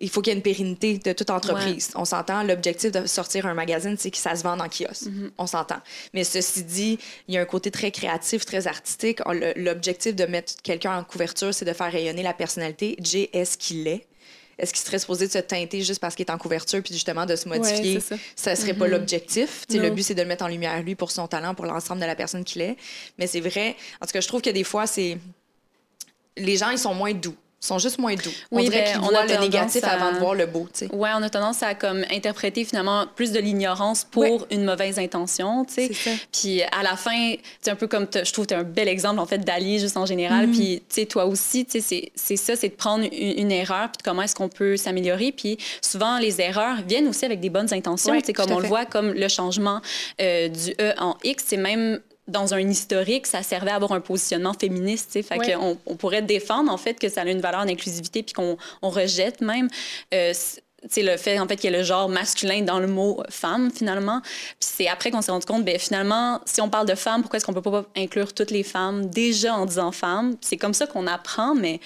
[0.00, 1.90] il faut qu'il y ait une pérennité de toute entreprise.
[1.94, 5.06] On s'entend, l'objectif de sortir un magazine, c'est que ça se vende en kiosque.
[5.06, 5.30] Mm-hmm.
[5.36, 5.78] On s'entend.
[6.14, 9.20] Mais ceci dit, il y a un côté très créatif, très artistique.
[9.56, 12.96] L'objectif de mettre quelqu'un en couverture, c'est de faire rayonner la personnalité.
[13.00, 14.06] Jay est-ce qu'il est?
[14.58, 17.24] Est-ce qu'il serait supposé de se teinter juste parce qu'il est en couverture puis justement
[17.24, 17.98] de se modifier?
[18.36, 18.50] ça.
[18.50, 18.90] ne serait pas mm-hmm.
[18.90, 19.64] l'objectif.
[19.70, 22.06] Le but, c'est de le mettre en lumière, lui, pour son talent, pour l'ensemble de
[22.06, 22.76] la personne qu'il est.
[23.18, 23.76] Mais c'est vrai.
[24.00, 25.18] En tout cas, je trouve que des fois, c'est.
[26.36, 28.30] Les gens, ils sont moins doux sont juste moins doux.
[28.50, 30.94] Oui, on dirait ben, qu'ils voient le négatif avant de voir le beau, tu sais.
[30.94, 35.66] Ouais, on a tendance à comme interpréter finalement plus de l'ignorance pour une mauvaise intention,
[35.66, 36.18] tu sais.
[36.32, 39.20] Puis à la fin, c'est un peu comme je trouve tu es un bel exemple
[39.20, 40.46] en fait d'allier juste en général.
[40.46, 40.52] Mm-hmm.
[40.52, 43.98] Puis tu sais toi aussi, tu sais c'est ça, c'est de prendre une, erreur puis
[43.98, 45.32] de comment est-ce qu'on peut s'améliorer.
[45.32, 48.68] Puis souvent les erreurs viennent aussi avec des bonnes intentions, tu sais comme on le
[48.68, 49.80] voit comme le changement
[50.20, 54.00] euh, du E en X, c'est même dans un historique, ça servait à avoir un
[54.00, 55.20] positionnement féministe.
[55.22, 58.56] Fait qu'on on pourrait défendre en fait que ça a une valeur d'inclusivité puis qu'on
[58.82, 59.68] on rejette même.
[60.14, 60.32] Euh,
[60.88, 63.70] c'est le fait en fait qu'il y a le genre masculin dans le mot femme
[63.70, 67.20] finalement puis c'est après qu'on s'est rendu compte ben finalement si on parle de femme
[67.20, 70.74] pourquoi est-ce qu'on peut pas inclure toutes les femmes déjà en disant femme c'est comme
[70.74, 71.80] ça qu'on apprend mais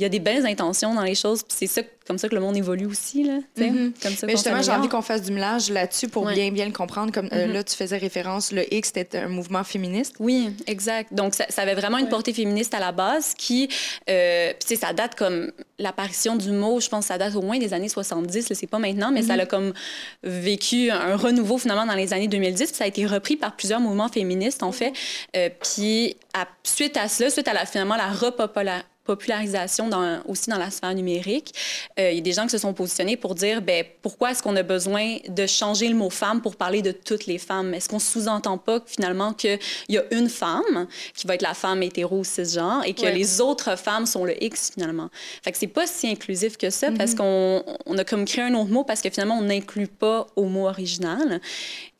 [0.00, 2.34] il y a des belles intentions dans les choses, puis c'est ça, comme ça que
[2.34, 3.92] le monde évolue aussi, là, mm-hmm.
[4.02, 6.72] comme ça Mais justement, j'ai envie qu'on fasse du mélange là-dessus pour bien, bien le
[6.72, 7.12] comprendre.
[7.12, 7.52] Comme euh, mm-hmm.
[7.52, 10.14] là, tu faisais référence, le X, c'était un mouvement féministe.
[10.18, 11.12] Oui, exact.
[11.12, 13.68] Donc, ça, avait vraiment une portée féministe à la base qui,
[14.08, 17.74] euh, puis ça date comme l'apparition du mot, je pense ça date au moins des
[17.74, 19.40] années 70, c'est pas maintenant, mais ça mm-hmm.
[19.40, 19.74] a comme
[20.22, 23.80] vécu un renouveau finalement dans les années 2010, puis ça a été repris par plusieurs
[23.80, 24.94] mouvements féministes, en fait.
[25.36, 26.16] Euh, puis,
[26.62, 30.94] suite à cela, suite à la, finalement la repopularisation popularisation dans, aussi dans la sphère
[30.94, 31.52] numérique.
[31.98, 34.40] Euh, il y a des gens qui se sont positionnés pour dire ben, pourquoi est-ce
[34.42, 37.74] qu'on a besoin de changer le mot femme pour parler de toutes les femmes?
[37.74, 41.82] Est-ce qu'on sous-entend pas finalement qu'il y a une femme qui va être la femme
[41.82, 45.10] hétéro cisgenre et que les autres femmes sont le X finalement?
[45.42, 47.64] Fait que c'est pas si inclusif que ça parce mm-hmm.
[47.64, 50.44] qu'on on a comme créé un autre mot parce que finalement on n'inclut pas au
[50.44, 51.40] mot original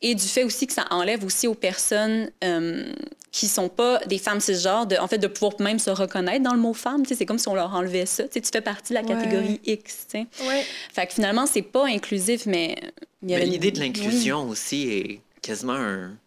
[0.01, 2.91] et du fait aussi que ça enlève aussi aux personnes euh,
[3.31, 6.53] qui sont pas des femmes cisgenres, de, en fait, de pouvoir même se reconnaître dans
[6.53, 7.03] le mot femme.
[7.05, 8.27] C'est comme si on leur enlevait ça.
[8.27, 10.07] Tu fais partie de la catégorie X.
[10.13, 10.65] Ouais.
[10.93, 12.75] Fait que finalement, c'est pas inclusif, mais...
[13.21, 16.17] L'idée de l'inclusion aussi est quasiment un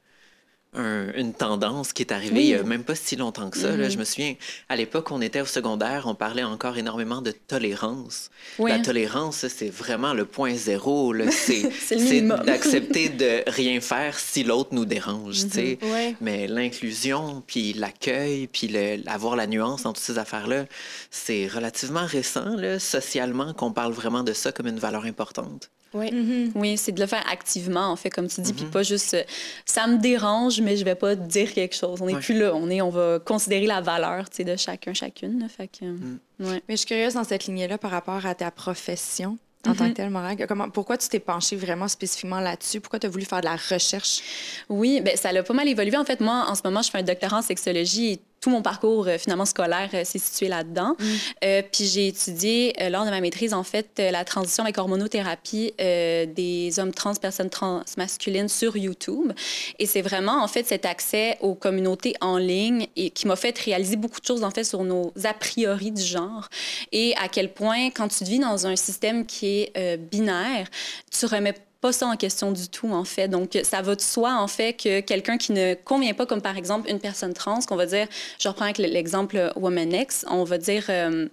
[0.77, 3.77] une tendance qui est arrivée il a même pas si longtemps que ça.
[3.77, 3.87] là.
[3.87, 3.91] Mm-hmm.
[3.91, 4.35] Je me souviens,
[4.69, 8.31] à l'époque, on était au secondaire, on parlait encore énormément de tolérance.
[8.59, 11.15] La tolérance, c'est vraiment le point zéro.
[11.31, 15.37] C'est d'accepter de rien faire si l'autre nous dérange.
[15.37, 16.17] Mm-hmm.
[16.21, 18.75] Mais l'inclusion, puis l'accueil, puis
[19.07, 20.67] avoir la nuance dans toutes ces affaires-là,
[21.11, 25.71] c'est relativement récent, là, socialement, qu'on parle vraiment de ça comme une valeur importante.
[25.95, 26.51] Oui, mm-hmm.
[26.57, 28.71] oui c'est de le faire activement, en fait, comme tu dis, puis mm-hmm.
[28.71, 29.23] pas juste euh,
[29.65, 32.03] ça me dérange, mais je vais pas dire quelque chose.
[32.03, 32.53] On n'est plus là.
[32.55, 35.49] On, est, on va considérer la valeur de chacun, chacune.
[35.49, 36.19] fait que, mm.
[36.39, 40.01] Mais je suis curieuse dans cette lignée-là par rapport à ta profession en tant que
[40.01, 40.37] mm-hmm.
[40.37, 42.81] tel, Comment, pourquoi tu t'es penchée vraiment spécifiquement là-dessus?
[42.81, 44.21] Pourquoi tu as voulu faire de la recherche?
[44.69, 45.97] Oui, ben ça a pas mal évolué.
[45.97, 49.09] En fait, moi, en ce moment, je fais un doctorat en sexologie tout mon parcours
[49.09, 50.97] euh, finalement scolaire euh, s'est situé là-dedans.
[50.99, 51.05] Mm.
[51.45, 56.79] Euh, puis j'ai étudié lors de ma maîtrise en fait la transition avec hormonothérapie des
[56.79, 59.33] hommes trans, personnes trans masculines sur YouTube.
[59.79, 63.57] Et c'est vraiment en fait cet accès aux communautés en ligne et qui m'a fait
[63.59, 66.49] réaliser beaucoup de choses en fait sur nos a priori du genre
[66.93, 70.69] et à quel point quand tu vis dans un système qui est binaire,
[71.11, 71.55] tu remets
[71.85, 73.29] pas ça en question du tout, en fait.
[73.29, 76.57] Donc, ça va de soi, en fait, que quelqu'un qui ne convient pas, comme par
[76.57, 78.07] exemple une personne trans, qu'on va dire,
[78.39, 80.87] je reprends avec l'exemple Woman X, on va dire...
[80.89, 81.29] Euh,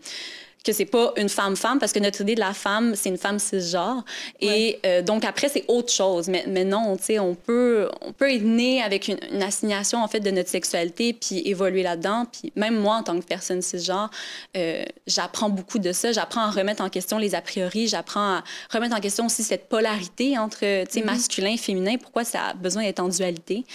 [0.63, 3.39] que c'est pas une femme-femme, parce que notre idée de la femme, c'est une femme
[3.39, 4.04] cisgenre.
[4.41, 6.28] Et euh, donc, après, c'est autre chose.
[6.28, 10.08] Mais, mais non, tu sais, on peut, on peut être né avec une, assignation, en
[10.08, 12.26] fait, de notre sexualité, puis évoluer là-dedans.
[12.32, 14.12] Puis même moi, en tant que personne cisgenre,
[14.56, 16.12] euh, j'apprends beaucoup de ça.
[16.12, 17.88] J'apprends à remettre en question les a priori.
[17.88, 21.06] J'apprends à remettre en question aussi cette polarité entre, tu sais, mm-hmm.
[21.06, 21.95] masculin et féminin.
[22.00, 23.65] Pourquoi ça a besoin d'être en dualité?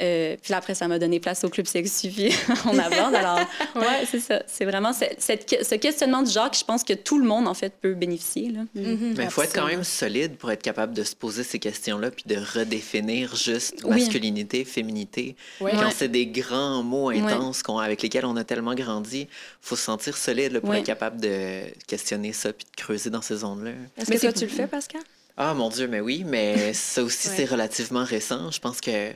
[0.00, 2.32] Euh, puis après, ça m'a donné place au club sexy, puis
[2.66, 3.14] on aborde.
[3.14, 3.38] Alors,
[3.76, 4.42] ouais, c'est ça.
[4.46, 7.54] C'est vraiment cette, ce questionnement du genre que je pense que tout le monde, en
[7.54, 8.50] fait, peut bénéficier.
[8.50, 8.60] Là.
[8.76, 9.14] Mm-hmm.
[9.16, 12.10] Mais il faut être quand même solide pour être capable de se poser ces questions-là,
[12.10, 15.34] puis de redéfinir juste masculinité, féminité.
[15.60, 19.28] Quand c'est des grands mots intenses avec lesquels on a tellement grandi, il
[19.60, 23.36] faut se sentir solide pour être capable de questionner ça, puis de creuser dans ces
[23.36, 23.72] zones-là.
[23.96, 25.02] Est-ce que toi, tu le fais, Pascal?
[25.40, 28.50] Ah mon Dieu, mais oui, mais ça aussi, c'est relativement récent.
[28.50, 29.12] Je pense que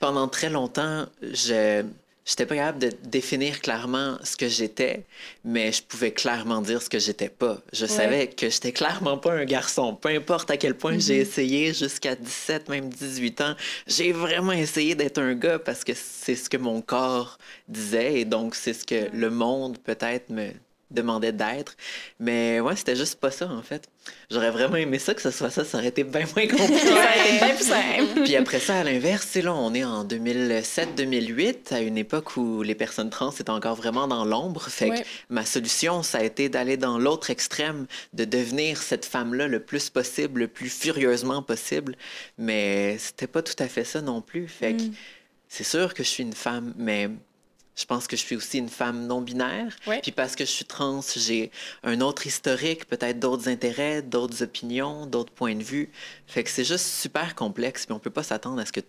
[0.00, 1.82] pendant très longtemps, je
[2.28, 5.04] n'étais pas capable de définir clairement ce que j'étais,
[5.44, 7.58] mais je pouvais clairement dire ce que j'étais pas.
[7.72, 9.94] Je savais que j'étais clairement pas un garçon.
[9.94, 11.28] Peu importe à quel point j'ai mm-hmm.
[11.28, 13.54] essayé jusqu'à 17, même 18 ans,
[13.86, 18.24] j'ai vraiment essayé d'être un gars parce que c'est ce que mon corps disait et
[18.24, 20.50] donc c'est ce que le monde peut-être me
[20.92, 21.76] demandait d'être.
[22.20, 23.88] Mais ouais, c'était juste pas ça, en fait.
[24.30, 25.64] J'aurais vraiment aimé ça, que ce soit ça.
[25.64, 26.88] Ça aurait été bien moins compliqué.
[27.38, 28.22] bien plus simple.
[28.24, 32.74] Puis après ça, à l'inverse, là, on est en 2007-2008, à une époque où les
[32.74, 34.62] personnes trans étaient encore vraiment dans l'ombre.
[34.68, 39.48] Fait que ma solution, ça a été d'aller dans l'autre extrême, de devenir cette femme-là
[39.48, 41.96] le plus possible, le plus furieusement possible.
[42.38, 44.48] Mais c'était pas tout à fait ça non plus.
[44.48, 44.92] Fait que mm.
[45.48, 47.10] c'est sûr que je suis une femme, mais
[47.74, 49.74] je pense que je suis aussi une femme non binaire.
[50.02, 51.50] Puis parce que je suis trans, j'ai
[51.82, 55.90] un autre historique, peut-être d'autres intérêts, d'autres opinions, d'autres points de vue.
[56.26, 57.86] Fait que c'est juste super complexe.
[57.86, 58.80] Puis on peut pas s'attendre à ce que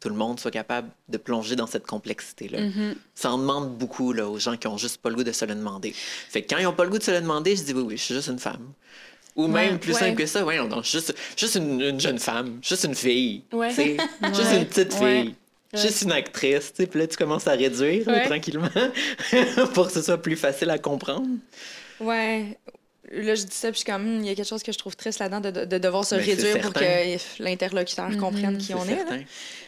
[0.00, 2.60] tout le monde soit capable de plonger dans cette complexité-là.
[2.60, 2.94] Mm-hmm.
[3.14, 5.44] Ça en demande beaucoup là, aux gens qui ont juste pas le goût de se
[5.44, 5.92] le demander.
[5.94, 7.82] Fait que quand ils ont pas le goût de se le demander, je dis oui,
[7.82, 8.72] oui, je suis juste une femme.
[9.36, 12.94] Ou même plus simple que ça, ouais, non, juste, juste une, jeune femme, juste une
[12.94, 13.44] fille.
[14.34, 15.34] Juste une petite fille.
[15.74, 18.68] Juste une actrice, tu sais, puis là, tu commences à réduire tranquillement
[19.74, 21.26] pour que ce soit plus facile à comprendre.
[22.00, 22.58] Ouais.
[23.10, 25.18] Là, je dis ça, puis comme, il y a quelque chose que je trouve triste
[25.18, 29.26] là-dedans de, de, devoir se réduire pour que l'interlocuteur comprenne qui on est.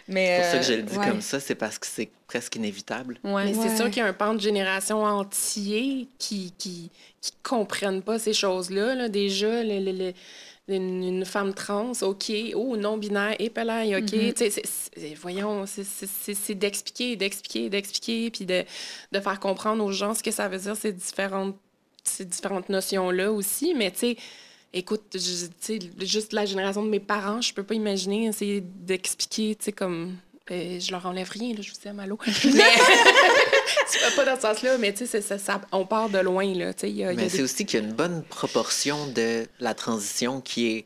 [0.08, 1.08] Mais, C'est pour ça que je euh, le dis ouais.
[1.08, 3.18] comme ça, c'est parce que c'est presque inévitable.
[3.24, 3.44] Ouais.
[3.46, 3.68] Mais Ouais.
[3.68, 6.90] c'est sûr qu'il y a un pan de génération entier qui qui,
[7.20, 8.94] qui comprennent pas ces choses-là.
[8.94, 9.08] là.
[9.08, 10.12] Déjà, le- le- le-
[10.68, 14.10] une, une femme trans, OK, oh, non-binaire, épelaille, OK.
[14.36, 18.64] C'est- c'est- voyons, c'est- d'expliquer, d'expliquer, d'expliquer, puis de,
[19.12, 21.56] de faire comprendre aux gens ce que ça veut dire, ces différentes,
[22.02, 23.74] ces différentes notions-là aussi.
[23.74, 24.16] Mais tu sais,
[24.72, 29.64] écoute, je- juste la génération de mes parents, je peux pas imaginer essayer d'expliquer, tu
[29.66, 30.16] sais, comme...
[30.50, 32.18] euh, je leur enlève rien, là, je vous aime, allô.
[32.26, 32.32] Mais
[33.86, 36.52] c'est pas- pas dans ce sens-là, mais tu sais, ça, ça- on part de loin,
[36.54, 36.72] là.
[36.74, 39.06] Tu sais, il y a, Mais des- c'est aussi qu'il y a une bonne proportion
[39.08, 40.84] de la transition qui est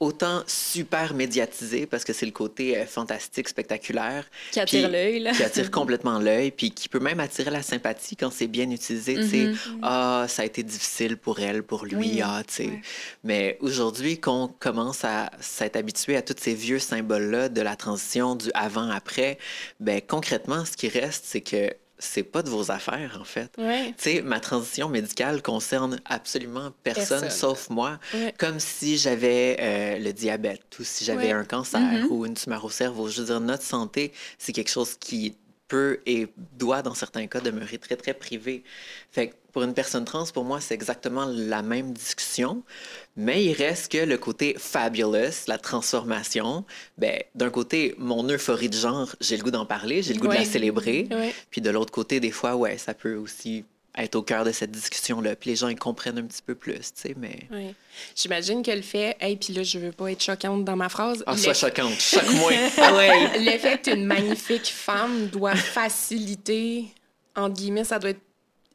[0.00, 5.32] autant super médiatisée parce que c'est le côté euh, fantastique, spectaculaire, Qui attire l'œil, là.
[5.32, 9.14] qui attire complètement l'œil, puis qui peut même attirer la sympathie quand c'est bien utilisé.
[9.16, 12.20] Tu sais, ah, ça a été difficile pour elle, pour lui, Oui.
[12.22, 12.66] ah, tu sais.
[12.66, 12.80] Ouais.
[13.24, 18.36] Mais aujourd'hui, qu'on commence à s'être habitué à tous ces vieux symboles-là de la transition,
[18.36, 19.38] du avant-après,
[19.80, 23.50] ben concrètement, ce qui reste, c'est que c'est pas de vos affaires, en fait.
[23.58, 23.94] Ouais.
[23.98, 27.30] Tu sais, ma transition médicale concerne absolument personne, Personne.
[27.30, 27.98] sauf moi.
[28.14, 28.34] Ouais.
[28.38, 31.32] Comme si j'avais euh, le diabète ou si j'avais Ouais.
[31.32, 31.80] un cancer
[32.10, 33.08] ou une tumeur au cerveau.
[33.08, 37.40] Je veux dire, notre santé, c'est quelque chose qui peut et doit, dans certains cas,
[37.40, 38.64] demeurer très, très privé.
[39.10, 42.62] Fait que pour une personne trans, pour moi, c'est exactement la même discussion,
[43.16, 46.64] mais il reste que le côté fabulous, la transformation,
[46.96, 50.28] ben, d'un côté, mon euphorie de genre, j'ai le goût d'en parler, j'ai le goût
[50.28, 51.34] de la célébrer, Ouais.
[51.50, 53.64] puis de l'autre côté, des fois, ouais, ça peut aussi
[53.96, 55.34] être au cœur de cette discussion-là.
[55.34, 57.48] Puis les gens, ils comprennent un petit peu plus, tu sais, mais...
[58.14, 61.24] J'imagine que le fait, hey, puis là, je veux pas être choquante dans ma phrase.
[61.26, 62.52] Ah, sois choquante, choque-moi.
[62.78, 63.40] ah ouais.
[63.40, 66.84] le fait que tu es une magnifique femme doit faciliter,
[67.34, 68.20] entre guillemets, ça doit être.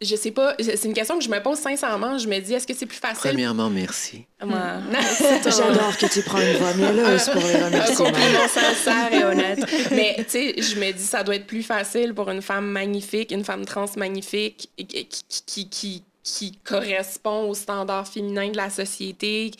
[0.01, 2.17] Je sais pas, c'est une question que je me pose sincèrement.
[2.17, 3.19] Je me dis, est-ce que c'est plus facile?
[3.21, 4.25] Premièrement, merci.
[4.43, 4.59] Moi,
[5.45, 8.09] J'adore que tu prends une voix mielleuse pour les un remerciements.
[8.09, 9.59] compliment sincère et honnête.
[9.91, 13.31] Mais tu sais, je me dis, ça doit être plus facile pour une femme magnifique,
[13.31, 15.05] une femme trans magnifique, qui,
[15.47, 19.51] qui, qui, qui, correspond aux standards féminins de la société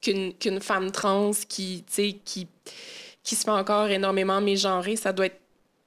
[0.00, 2.46] qu'une qu'une femme trans qui, tu sais, qui,
[3.22, 4.96] qui se fait encore énormément mégenrer.
[4.96, 5.39] Ça doit être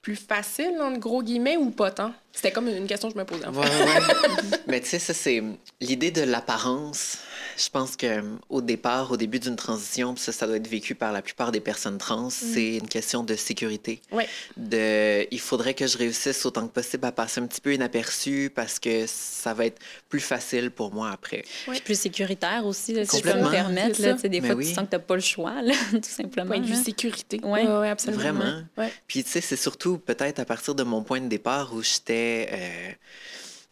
[0.03, 2.13] plus facile, entre gros guillemets, ou pas tant?
[2.33, 3.59] C'était comme une question que je me posais, en fait.
[3.59, 4.57] Ouais, ouais.
[4.67, 5.41] Mais tu sais, ça, c'est
[5.79, 7.19] l'idée de l'apparence.
[7.57, 10.67] Je pense que euh, au départ, au début d'une transition, puis ça, ça doit être
[10.67, 14.01] vécu par la plupart des personnes trans, c'est une question de sécurité.
[14.11, 14.27] Ouais.
[14.57, 18.51] De, il faudrait que je réussisse autant que possible à passer un petit peu inaperçu
[18.53, 21.43] parce que ça va être plus facile pour moi après.
[21.67, 23.95] Puis plus sécuritaire aussi, là, si je peux me permettre.
[23.95, 24.67] C'est Là, des Mais fois, oui.
[24.67, 26.47] tu sens que tu n'as pas le choix, là, tout simplement.
[26.47, 27.39] Point de vue sécurité.
[27.43, 27.65] Ouais.
[27.65, 28.21] ouais, absolument.
[28.21, 28.61] Vraiment.
[28.77, 28.91] Ouais.
[29.07, 32.49] Puis, tu sais, c'est surtout peut-être à partir de mon point de départ où j'étais
[32.51, 32.91] euh,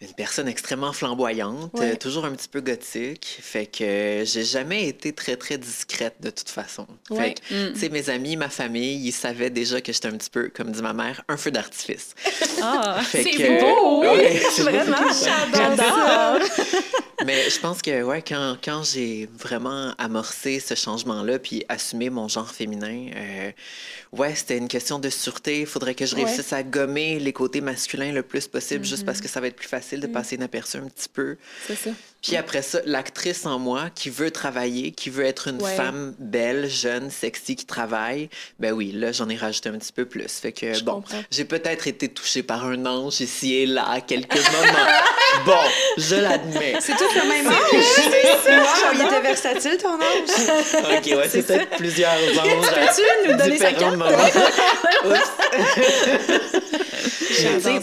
[0.02, 1.92] une personne extrêmement flamboyante, Ouais.
[1.94, 3.38] euh, toujours un petit peu gothique.
[3.42, 6.88] Fait que euh, j'ai jamais été très, très discrète de toute façon.
[7.12, 7.18] Ouais.
[7.18, 7.74] Fait que, Mm.
[7.74, 10.72] tu sais, mes amis, ma famille, ils savaient déjà que j'étais un petit peu, comme
[10.72, 12.16] dit ma mère, un feu d'artifice.
[12.64, 14.02] Ah, C'est que- beau!
[14.02, 16.40] Ouais, vraiment, j'adore.
[17.26, 22.28] Mais je pense que ouais, quand, quand j'ai vraiment amorcé ce changement-là, puis assumé mon
[22.28, 23.52] genre féminin, euh,
[24.12, 25.62] ouais, c'était une question de sûreté.
[25.62, 29.06] Il faudrait que je réussisse à gommer les côtés masculins le plus possible, juste Mm-hmm.
[29.06, 31.38] parce que ça va être plus facile de passer inaperçu un petit peu.
[31.68, 31.90] C'est ça.
[32.22, 35.76] Puis après ça, l'actrice en moi qui veut travailler, qui veut être une Ouais.
[35.76, 40.06] femme belle, jeune, sexy, qui travaille, ben oui, là, j'en ai rajouté un petit peu
[40.06, 40.28] plus.
[40.28, 44.02] Fait que, Je bon, j'ai peut-être été touchée par un ange ici et là à
[44.02, 44.88] quelques moments.
[45.48, 45.58] bon,
[45.98, 46.76] je l'admets.
[46.80, 47.48] C'est tout le même.
[47.48, 50.98] Wow, il était versatile, ton âge.
[50.98, 52.70] OK, ouais, c'est peut-être plusieurs anges.
[52.70, 53.98] Peux-tu nous donner sa différents carte?
[53.98, 54.12] moments.
[55.06, 55.32] Oups.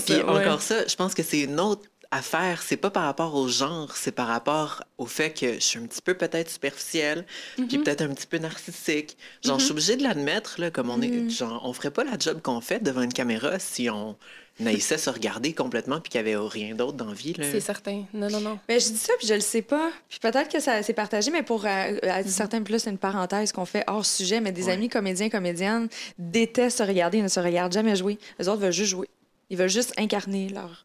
[0.07, 0.23] Puis ouais.
[0.23, 2.63] encore ça, je pense que c'est une autre affaire.
[2.63, 5.87] C'est pas par rapport au genre, c'est par rapport au fait que je suis un
[5.87, 9.17] petit peu peut-être superficielle, puis peut-être un petit peu narcissique.
[9.45, 11.09] Genre, je suis obligée de l'admettre, là, comme on est.
[11.09, 11.31] Mm.
[11.31, 14.17] Genre, on ferait pas la job qu'on fait devant une caméra si on
[14.61, 17.33] naissait se regarder complètement puis qu'il y avait rien d'autre dans la vie.
[17.35, 17.45] Là.
[17.49, 18.05] C'est certain.
[18.13, 18.59] Non, non, non.
[18.67, 19.91] Ben, je dis ça, puis je le sais pas.
[20.09, 23.53] Puis peut-être que ça s'est partagé, mais pour euh, à certains plus, c'est une parenthèse
[23.53, 24.41] qu'on fait hors sujet.
[24.41, 24.73] Mais des Ouais.
[24.73, 28.19] amis comédiens, comédiennes détestent se regarder, ils ne se regardent jamais jouer.
[28.41, 29.09] Les autres veulent juste jouer.
[29.51, 30.85] Ils veulent juste incarner leur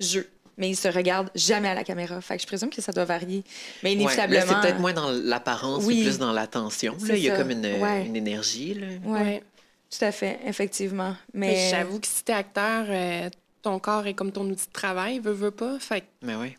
[0.00, 0.28] jeu.
[0.56, 2.20] Mais ils se regardent jamais à la caméra.
[2.20, 3.42] Fait que je présume que ça doit varier.
[3.82, 4.40] Mais inévitablement.
[4.40, 6.00] là, c'est peut-être moins dans l'apparence, Oui.
[6.00, 6.96] et plus dans l'attention.
[7.06, 7.42] Là, il y a ça.
[7.42, 8.06] comme une, Ouais.
[8.06, 8.74] une énergie.
[8.74, 8.86] Là.
[9.04, 9.42] Ouais,
[9.90, 11.16] tout à fait, effectivement.
[11.32, 13.28] Mais Mais, j'avoue que si t'es acteur, euh,
[13.62, 15.78] ton corps est comme ton outil de travail, veux, veux pas.
[15.80, 16.54] Fait que Mais oui.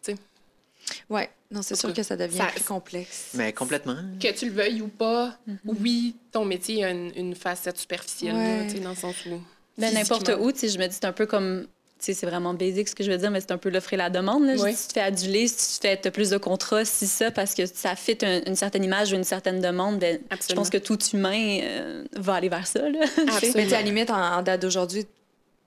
[1.10, 3.30] ouais, non, c'est sûr que ça devient ça- plus complexe.
[3.36, 3.98] Mais complètement.
[4.20, 8.40] que tu le veuilles ou pas, oui, ton métier a une, une facette superficielle, là,
[8.42, 8.68] Ouais.
[8.68, 9.40] tu sais, dans le sens où.
[9.78, 11.68] Ben, n'importe où, tu sais, je me dis, c'est un peu comme
[12.14, 14.10] c'est vraiment basique ce que je veux dire, mais c'est un peu l'offre et la
[14.10, 14.46] demande.
[14.46, 14.58] Là.
[14.58, 17.54] Si tu te fais aduler, si tu fais as plus de contrats, si ça, parce
[17.54, 21.00] que ça fit une certaine image ou une certaine demande, ben, je pense que tout
[21.14, 22.88] humain euh, va aller vers ça.
[22.88, 23.00] Là.
[23.56, 25.06] mais à la limite, en, date d'aujourd'hui,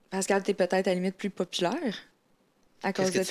[0.09, 2.09] Pascal, tu es peut-être à la limite plus populaire.
[2.81, 3.21] À cause, de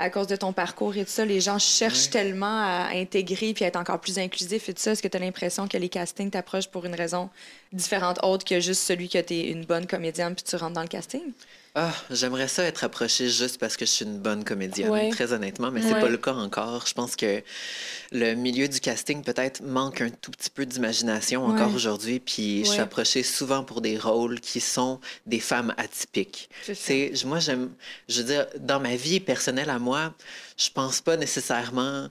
[0.00, 3.64] à cause de ton parcours et tout ça, les gens cherchent tellement à intégrer puis
[3.64, 4.90] à être encore plus inclusif et tout ça.
[4.90, 7.30] Est-ce que tu as l'impression que les castings t'approchent pour une raison
[7.76, 10.82] différente autre que juste celui que tu es une bonne comédienne puis tu rentres dans
[10.82, 11.32] le casting?
[11.78, 15.70] Ah, j'aimerais ça être approchée juste parce que je suis une bonne comédienne, très honnêtement,
[15.70, 16.86] mais c'est pas le cas encore.
[16.86, 17.42] Je pense que
[18.12, 22.70] le milieu du casting peut-être manque un tout petit peu d'imagination encore aujourd'hui, puis je
[22.70, 26.48] suis approchée souvent pour des rôles qui sont des femmes atypiques.
[26.72, 27.70] C'est moi j'aime,
[28.08, 30.14] je veux dire, dans ma vie personnelle à moi,
[30.56, 32.08] je pense pas nécessairement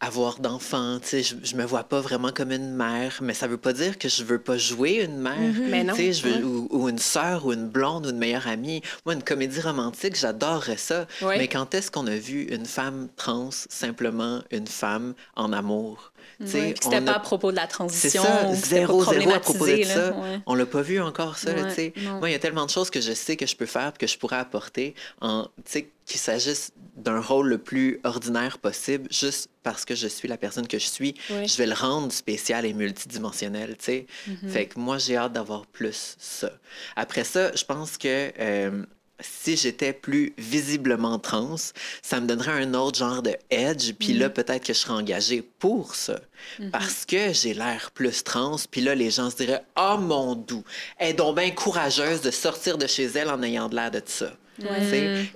[0.00, 0.98] avoir d'enfants.
[1.00, 3.72] Tu sais, je, je me vois pas vraiment comme une mère, mais ça veut pas
[3.72, 5.54] dire que je veux pas jouer une mère.
[5.68, 5.94] Mais non.
[5.94, 8.82] Tu sais, je veux, ou, une sœur, ou une blonde, ou une meilleure amie.
[9.04, 11.06] Moi, une comédie romantique, j'adorerais ça.
[11.22, 16.12] Mais quand est-ce qu'on a vu une femme trans, simplement une femme en amour?
[16.40, 18.22] Ouais, c'était pas à propos de la transition.
[18.22, 20.14] C'est ça, zéro, zéro à propos de ça.
[20.46, 21.52] On l'a pas vu encore, ça.
[21.70, 21.92] sais.
[22.18, 24.06] Moi, il y a tellement de choses que je sais que je peux faire que
[24.06, 29.94] je pourrais apporter, en, qu'il s'agisse d'un rôle le plus ordinaire possible, juste parce que
[29.94, 33.84] je suis la personne que je suis, je vais le rendre spécial et multidimensionnel, tu
[33.84, 34.06] sais.
[34.28, 34.48] Mm-hmm.
[34.48, 36.50] Fait que moi, j'ai hâte d'avoir plus ça.
[36.96, 38.32] Après ça, je pense que...
[38.38, 38.84] Euh,
[39.20, 41.56] si j'étais plus visiblement trans,
[42.02, 44.32] ça me donnerait un autre genre de edge, puis là, mm.
[44.32, 46.20] peut-être que je serais engagée pour ça.
[46.60, 46.70] Mm-hmm.
[46.70, 50.64] Parce que j'ai l'air plus trans, puis là, les gens se diraient «Oh mon doux,
[50.98, 54.02] elle est donc bien courageuse de sortir de chez elle en ayant de l'air de
[54.04, 54.32] ça.»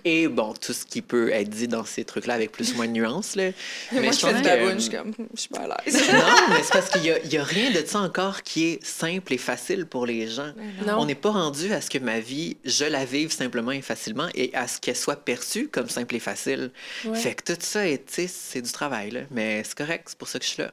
[0.05, 2.87] Et bon, tout ce qui peut être dit dans ces trucs-là avec plus ou moins
[2.87, 3.37] de nuances.
[3.37, 3.51] Là.
[3.93, 6.09] mais Moi, je, fais baboune, je suis comme, je suis pas à l'aise.
[6.13, 6.19] non,
[6.51, 9.39] mais c'est parce qu'il n'y a, a, rien de ça encore qui est simple et
[9.39, 10.53] facile pour les gens.
[10.87, 14.29] On n'est pas rendu à ce que ma vie, je la vive simplement et facilement
[14.35, 16.71] et à ce qu'elle soit perçue comme simple et facile.
[17.15, 19.21] Fait que tout ça, c'est du travail, là.
[19.31, 20.73] mais c'est correct, c'est pour ça que je suis là.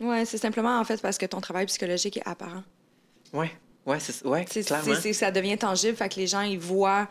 [0.00, 2.62] Oui, c'est simplement en fait parce que ton travail psychologique est apparent.
[3.32, 3.46] Oui,
[3.86, 4.94] ouais, c'est ouais, clairement.
[5.12, 7.08] ça devient tangible, fait que les gens, ils voient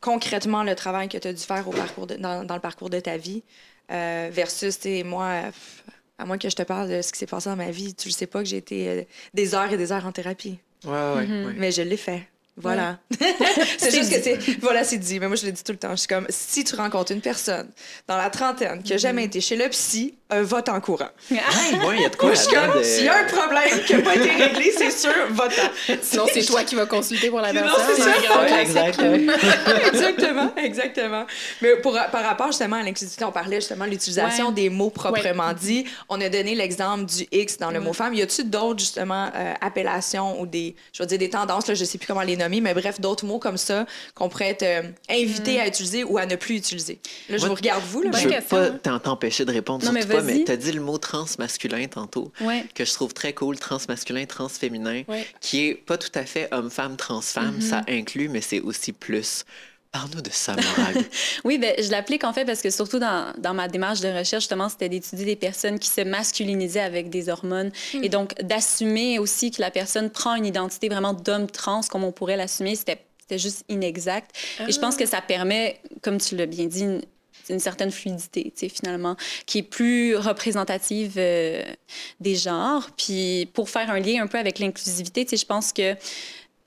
[0.00, 3.16] concrètement le travail que tu as dû faire au parcours dans, le parcours de ta
[3.16, 3.42] vie
[3.90, 5.42] euh, versus, moi,
[6.18, 8.08] à moins que je te parle de ce qui s'est passé dans ma vie, tu
[8.08, 9.02] ne sais pas que j'ai été euh,
[9.34, 10.58] des heures et des heures en thérapie.
[10.84, 11.54] Ouais, ouais, mm-hmm.
[11.56, 12.26] Mais je l'ai fait.
[12.56, 12.98] Voilà.
[13.78, 14.38] c'est juste que c'est.
[14.60, 15.18] Voilà, c'est dit.
[15.18, 15.92] Mais moi, je le dis tout le temps.
[15.92, 17.70] Je suis comme, si tu rencontres une personne
[18.06, 19.26] dans la trentaine qui n'a jamais mm-hmm.
[19.26, 21.08] été chez le psy, un vote en courant.
[21.30, 22.34] Moi, il y a de quoi.
[22.82, 25.52] S'il y a un problème qui n'a pas été réglé, c'est sûr, vote
[26.02, 27.70] Sinon, c'est toi qui vas consulter pour la personne.
[27.70, 28.60] Non, c'est ça.
[28.60, 29.32] exactement.
[29.92, 31.26] exactement, exactement.
[31.62, 35.52] Mais pour, par rapport justement à l'inclusivité, on parlait justement de l'utilisation des mots proprement
[35.52, 35.84] dit.
[36.08, 38.14] On a donné l'exemple du X dans le mot femme.
[38.14, 41.84] Y a-t-il d'autres justement euh, appellations ou des, je veux dire, des tendances, là, je
[41.84, 44.82] sais plus comment les nommer, mais bref, d'autres mots comme ça qu'on pourrait être euh,
[45.08, 45.60] invité mm.
[45.60, 46.98] à utiliser ou à ne plus utiliser?
[47.28, 48.02] Là, je vous regarde vous.
[48.02, 50.80] Là, je ne veux pas t'empêcher de répondre non, sur mais tu as dit le
[50.80, 52.32] mot transmasculin tantôt,
[52.74, 55.02] que je trouve très cool, transmasculin, transféminin,
[55.40, 59.44] qui est pas tout à fait homme-femme, trans-femme, ça inclut, mais c'est aussi plus
[59.92, 61.04] Parle-nous de ça, Morag.
[61.44, 64.44] oui, ben, je l'applique en fait parce que surtout dans, dans ma démarche de recherche,
[64.44, 68.04] justement, c'était d'étudier des personnes qui se masculinisaient avec des hormones hmm.
[68.04, 72.12] et donc d'assumer aussi que la personne prend une identité vraiment d'homme trans comme on
[72.12, 72.76] pourrait l'assumer.
[72.76, 73.00] C'était
[73.32, 74.30] juste inexact.
[74.68, 77.02] Et je pense que ça permet, comme tu l'as bien dit, une,
[77.48, 81.62] une certaine fluidité, finalement, qui est plus représentative euh,
[82.20, 82.90] des genres.
[82.96, 85.94] Puis pour faire un lien un peu avec l'inclusivité, je pense que...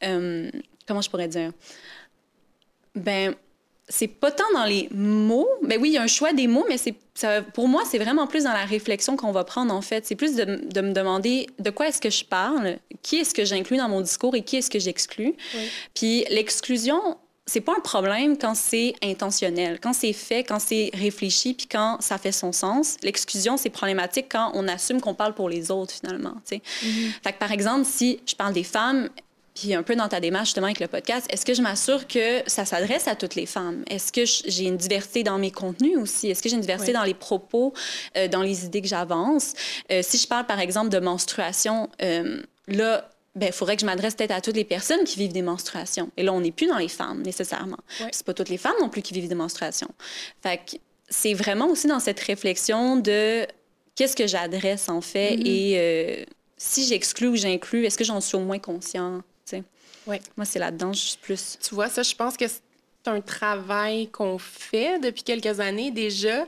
[0.04, 0.50] Euh,
[0.88, 1.52] comment je pourrais dire?
[2.96, 3.36] Ben,
[3.88, 5.48] c'est pas tant dans les mots.
[5.64, 6.96] Ben oui, il y a un choix des mots, mais c'est
[7.54, 10.06] pour moi, c'est vraiment plus dans la réflexion qu'on va prendre, en fait.
[10.06, 13.46] C'est plus de, de, me demander de quoi est-ce que je parle, qui est-ce que
[13.46, 15.36] j'inclus dans mon discours et qui est-ce que j'exclus.
[15.94, 21.54] Puis l'exclusion, c'est pas un problème quand c'est intentionnel, quand c'est fait, quand c'est réfléchi,
[21.54, 22.96] puis quand ça fait son sens.
[23.04, 26.36] L'exclusion, c'est problématique quand on assume qu'on parle pour les autres, finalement.
[26.50, 27.12] Mm-hmm.
[27.24, 29.10] Fait que, par exemple, si je parle des femmes,
[29.56, 32.42] puis un peu dans ta démarche justement avec le podcast, est-ce que je m'assure que
[32.48, 33.84] ça s'adresse à toutes les femmes?
[33.90, 36.30] Est-ce que j'ai une diversité dans mes contenus aussi?
[36.30, 37.74] Est-ce que j'ai une diversité dans les propos,
[38.18, 39.54] euh, dans les idées que j'avance?
[39.92, 43.86] Euh, si je parle par exemple de menstruation, euh, là, ben, il faudrait que je
[43.86, 46.12] m'adresse peut-être à toutes les personnes qui vivent des menstruations.
[46.18, 47.80] Et là, on n'est plus dans les femmes nécessairement.
[48.12, 49.90] C'est pas toutes les femmes non plus qui vivent des menstruations.
[50.42, 50.78] Fait que
[51.10, 53.46] c'est vraiment aussi dans cette réflexion de
[53.96, 55.48] qu'est-ce que j'adresse en fait mm-hmm.
[55.48, 59.22] et si j'exclus ou j'inclus, est-ce que j'en suis au moins conscient?
[60.06, 60.18] Oui.
[60.36, 61.58] Moi, c'est là-dedans, je suis plus.
[61.62, 62.62] Tu vois, ça, je pense que c'est
[63.06, 66.46] un travail qu'on fait depuis quelques années déjà.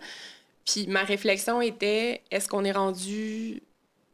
[0.66, 3.62] Puis ma réflexion était est-ce qu'on est rendu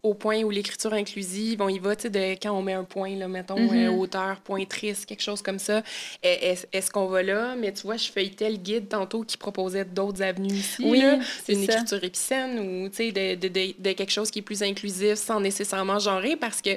[0.04, 2.84] au point où l'écriture inclusive, on y va, tu sais, de quand on met un
[2.84, 3.86] point, là, mettons, Mhm.
[3.86, 5.84] euh, auteur, point triste, quelque chose comme ça.
[6.24, 7.56] Est- Est-ce qu'on va là?
[7.56, 10.84] Mais tu vois, je feuilletais le guide tantôt qui proposait d'autres avenues ici.
[10.84, 11.20] Oui, là.
[11.50, 11.74] une ça.
[11.74, 15.16] écriture épicène ou, tu sais, de, de, de, de quelque chose qui est plus inclusif
[15.16, 16.72] sans nécessairement genrer parce que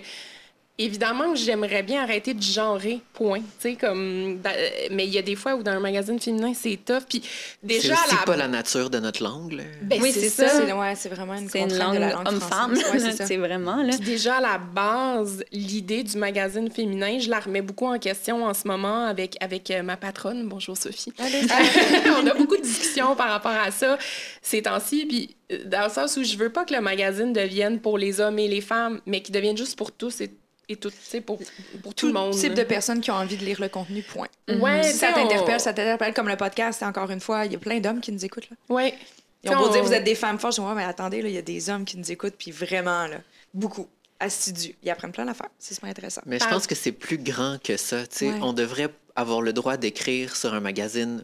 [0.76, 3.38] Évidemment que j'aimerais bien arrêter de genrer, point.
[3.38, 4.40] Tu sais, comme.
[4.42, 4.50] dans-
[4.90, 7.04] Mais il y a des fois où dans un magazine féminin, c'est tough.
[7.08, 9.52] Puis C'est déjà, à la pas la nature de notre langue.
[9.52, 9.62] là.
[9.82, 10.66] Ben, Oui, c'est c'est ça.
[10.66, 12.72] C'est ouais, c'est vraiment une C'est une langue, de la langue homme-femme.
[12.72, 13.90] Ouais, c'est c'est vraiment, là.
[13.96, 18.44] Puis déjà, à la base, l'idée du magazine féminin, je la remets beaucoup en question
[18.44, 20.48] en ce moment avec, avec euh, ma patronne.
[20.48, 21.12] Bonjour, Sophie.
[21.20, 23.96] On a beaucoup de discussions par rapport à ça
[24.42, 25.06] ces temps-ci.
[25.06, 28.20] Puis, euh, dans le sens où je veux pas que le magazine devienne pour les
[28.20, 30.32] hommes et les femmes, mais qu'il devienne juste pour tous et,
[30.68, 31.38] et sais, pour,
[31.82, 32.34] pour tout, Tout le monde.
[32.34, 34.28] type de personnes qui ont envie de lire le contenu, point.
[34.48, 37.52] Ouais, Si ça on- t'interpelle, ça t'interpelle comme le podcast, c'est encore une fois, il
[37.52, 38.48] y a plein d'hommes qui nous écoutent.
[38.50, 38.56] Là.
[38.68, 38.94] Ouais.
[39.42, 41.20] Ils ont beau On- dire, vous êtes des femmes fortes, je dis, ouais, mais attendez,
[41.20, 43.18] là, il y a des hommes qui nous écoutent, puis vraiment, là,
[43.52, 43.88] beaucoup,
[44.18, 44.74] assidus.
[44.82, 45.50] Ils apprennent plein d'affaires.
[45.58, 46.22] C'est super intéressant.
[46.24, 48.06] Mais je pense que c'est plus grand que ça.
[48.06, 48.26] tu sais.
[48.30, 48.38] Ouais.
[48.40, 51.22] On devrait avoir le droit d'écrire sur un magazine,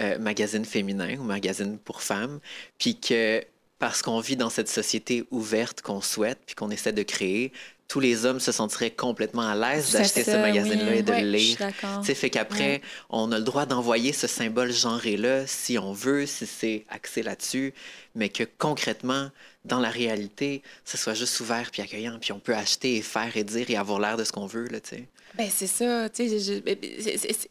[0.00, 2.40] euh, magazine féminin ou magazine pour femmes,
[2.78, 3.42] puis que
[3.78, 7.52] parce qu'on vit dans cette société ouverte qu'on souhaite, puis qu'on essaie de créer,
[7.92, 10.96] tous les hommes se sentiraient complètement à l'aise C'est d'acheter ce magazine-là oui.
[10.98, 11.58] et de Ouais, le Je suis lire.
[11.58, 12.00] d'accord.
[12.00, 12.80] Tu sais, fait qu'après,
[13.10, 17.74] on a le droit d'envoyer ce symbole genré-là si on veut, si c'est axé là-dessus,
[18.14, 19.28] mais que concrètement,
[19.66, 23.36] dans la réalité, ce soit juste ouvert puis accueillant, puis on peut acheter et faire
[23.36, 25.04] et dire et avoir l'air de ce qu'on veut, là, tu sais.
[25.36, 26.08] Ben, c'est ça.
[26.08, 27.48] Tu sais, c'est- c'est- c'est-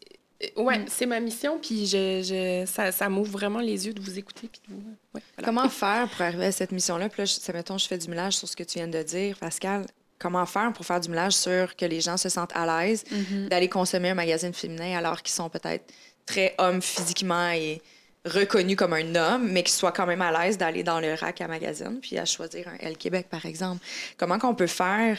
[0.56, 0.86] Ouais, Mm.
[0.88, 4.48] c'est ma mission, puis je, je, ça, ça m'ouvre vraiment les yeux de vous écouter.
[4.50, 4.80] Puis de vous...
[5.14, 5.46] ouais, voilà.
[5.46, 7.08] Comment faire pour arriver à cette mission-là?
[7.10, 9.00] Puis là, je, ça, mettons, je fais du ménage sur ce que tu viens de
[9.04, 9.86] dire, Pascal.
[10.22, 13.48] Comment faire pour faire du ménage sur que les gens se sentent à l'aise Mhm.
[13.48, 15.84] d'aller consommer un magazine féminin alors qu'ils sont peut-être
[16.26, 17.82] très hommes physiquement et
[18.24, 21.40] reconnus comme un homme, mais qu'ils soient quand même à l'aise d'aller dans le rack
[21.40, 23.84] à magazine puis à choisir un L Québec, par exemple.
[24.16, 25.18] Comment qu'on peut faire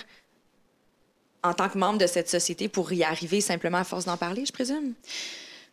[1.44, 4.46] en tant que membre de cette société pour y arriver simplement à force d'en parler,
[4.46, 4.94] je présume?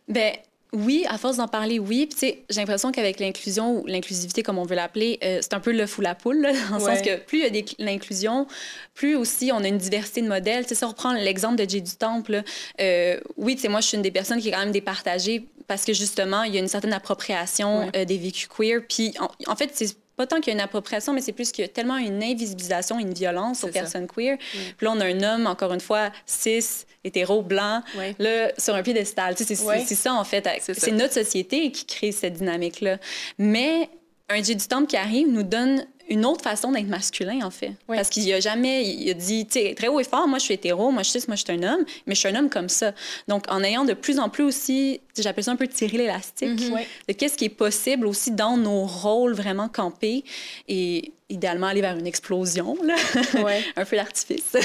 [0.08, 0.32] Ben
[0.72, 2.06] oui, à force d'en parler, oui.
[2.06, 5.54] Puis, tu sais, j'ai l'impression qu'avec l'inclusion ou l'inclusivité, comme on veut l'appeler, euh, c'est
[5.54, 6.96] un peu le fou la poule, là, dans le Ouais.
[6.96, 8.46] sens que plus il y a l'inclusion,
[8.94, 10.62] plus aussi on a une diversité de modèles.
[10.64, 12.42] Tu sais, si on reprend l'exemple de Jay du Temple,
[12.80, 15.44] euh, oui, tu sais, moi, je suis une des personnes qui est quand même départagée
[15.66, 17.90] parce que justement, il y a une certaine appropriation Ouais.
[17.96, 18.80] euh, des vécus queer.
[18.88, 21.50] Puis, en, en fait, c'est pas tant qu'il y a une appropriation, mais c'est plus
[21.50, 23.72] qu'il y a tellement une invisibilisation, une violence aux ça.
[23.72, 24.36] personnes queer.
[24.76, 27.82] Puis là, on a un homme, encore une fois, cis, hétéro, blanc,
[28.18, 29.34] là, sur un piédestal.
[29.34, 30.46] Tu sais, c'est ça, en fait.
[30.60, 32.98] C'est notre société qui crée cette dynamique-là.
[33.38, 33.88] Mais
[34.28, 37.72] un J du Temple qui arrive nous donne une autre façon d'être masculin, en fait.
[37.88, 37.96] Oui.
[37.96, 40.44] Parce qu'il a jamais, il a dit, tu sais, très haut et fort, moi, je
[40.44, 42.34] suis hétéro, moi, je suis cis, moi, je suis un homme, mais je suis un
[42.34, 42.92] homme comme ça.
[43.26, 46.86] Donc, en ayant de plus en plus aussi, j'appelle ça un peu tirer l'élastique, Ouais.
[47.08, 50.24] de qu'est-ce qui est possible aussi dans nos rôles vraiment campés
[50.68, 52.96] et idéalement aller vers une explosion, là.
[53.44, 53.62] Ouais.
[53.76, 54.52] un peu d'artifice.
[54.52, 54.60] Ouais,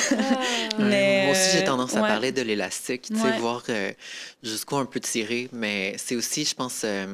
[0.79, 2.07] Mais, Moi aussi, j'ai euh, tendance à ouais.
[2.07, 3.37] parler de l'élastique, tu sais, Ouais.
[3.37, 3.91] voir euh,
[4.41, 7.05] jusqu'où on peut tirer, mais c'est aussi, je pense, euh,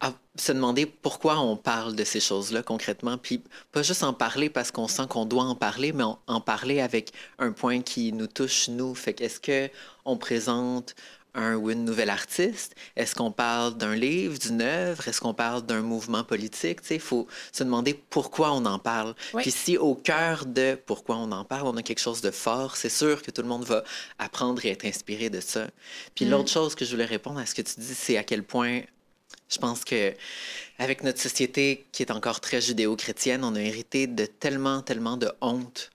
[0.00, 3.42] à se demander pourquoi on parle de ces choses-là concrètement, puis
[3.72, 6.80] pas juste en parler parce qu'on sent qu'on doit en parler, mais en, en parler
[6.80, 8.94] avec un point qui nous touche, nous.
[8.94, 9.70] Fait qu'est-ce que
[10.04, 10.94] on présente
[11.34, 12.74] un ou une nouvelle artiste?
[12.96, 15.06] Est-ce qu'on parle d'un livre, d'une œuvre?
[15.08, 16.80] Est-ce qu'on parle d'un mouvement politique?
[16.90, 19.14] Il faut se demander pourquoi on en parle.
[19.34, 19.42] Oui.
[19.42, 22.76] Puis si au cœur de pourquoi on en parle, on a quelque chose de fort,
[22.76, 23.82] c'est sûr que tout le monde va
[24.18, 25.68] apprendre et être inspiré de ça.
[26.14, 26.30] Puis Mm.
[26.30, 28.80] l'autre chose que je voulais répondre à ce que tu dis, c'est à quel point
[29.48, 30.14] je pense que
[30.78, 35.30] avec notre société qui est encore très judéo-chrétienne, on a hérité de tellement, tellement de
[35.42, 35.90] honte.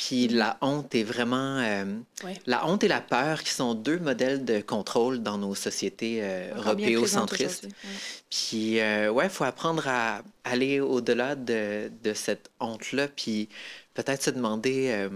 [0.00, 1.58] Puis la honte est vraiment...
[1.58, 1.84] euh,
[2.24, 2.34] Ouais.
[2.46, 6.54] La honte et la peur qui sont deux modèles de contrôle dans nos sociétés euh,
[6.56, 7.64] européocentristes.
[7.64, 7.70] Ouais.
[8.30, 13.48] Puis, euh, ouais, il faut apprendre à aller au-delà de, de cette honte-là, puis
[13.94, 15.08] peut-être se demander euh,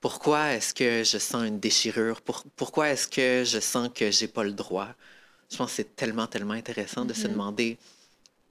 [0.00, 4.28] pourquoi est-ce que je sens une déchirure, Pour- pourquoi est-ce que je sens que j'ai
[4.28, 4.88] pas le droit?
[5.50, 7.76] Je pense que c'est tellement, tellement intéressant de se demander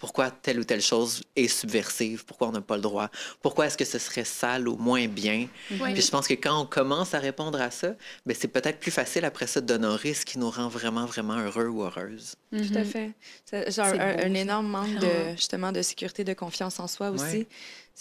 [0.01, 3.09] pourquoi telle ou telle chose est subversive, pourquoi on n'a pas le droit,
[3.41, 5.47] pourquoi est-ce que ce serait sale ou moins bien.
[5.69, 7.93] Puis je pense que quand on commence à répondre à ça,
[8.25, 11.67] ben c'est peut-être plus facile après ça d'honorer ce qui nous rend vraiment, vraiment heureux
[11.67, 12.35] ou heureuse.
[12.51, 13.11] Tout à fait.
[13.45, 14.39] C'est genre C'est un, beau, un ça.
[14.41, 15.33] énorme manque de, Ouais.
[15.37, 17.23] justement, de sécurité, de confiance en soi aussi.
[17.37, 17.47] Ouais.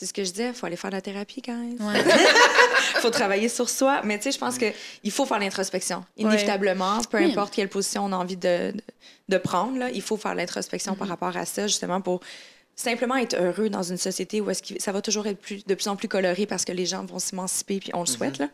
[0.01, 1.77] C'est ce que je disais, il faut aller faire de la thérapie, quand même.
[1.79, 2.03] Ouais.
[2.03, 4.01] Il faut travailler sur soi.
[4.03, 6.07] Mais tu sais, je pense qu'il faut faire l'introspection.
[6.17, 8.83] Inévitablement, peu importe quelle position on a envie de, de,
[9.29, 12.21] de prendre, là, il faut faire l'introspection par rapport à ça, justement, pour
[12.81, 15.75] simplement être heureux dans une société où est-ce que ça va toujours être plus, de
[15.75, 18.39] plus en plus coloré parce que les gens vont s'émanciper, puis on le souhaite.
[18.39, 18.49] Là.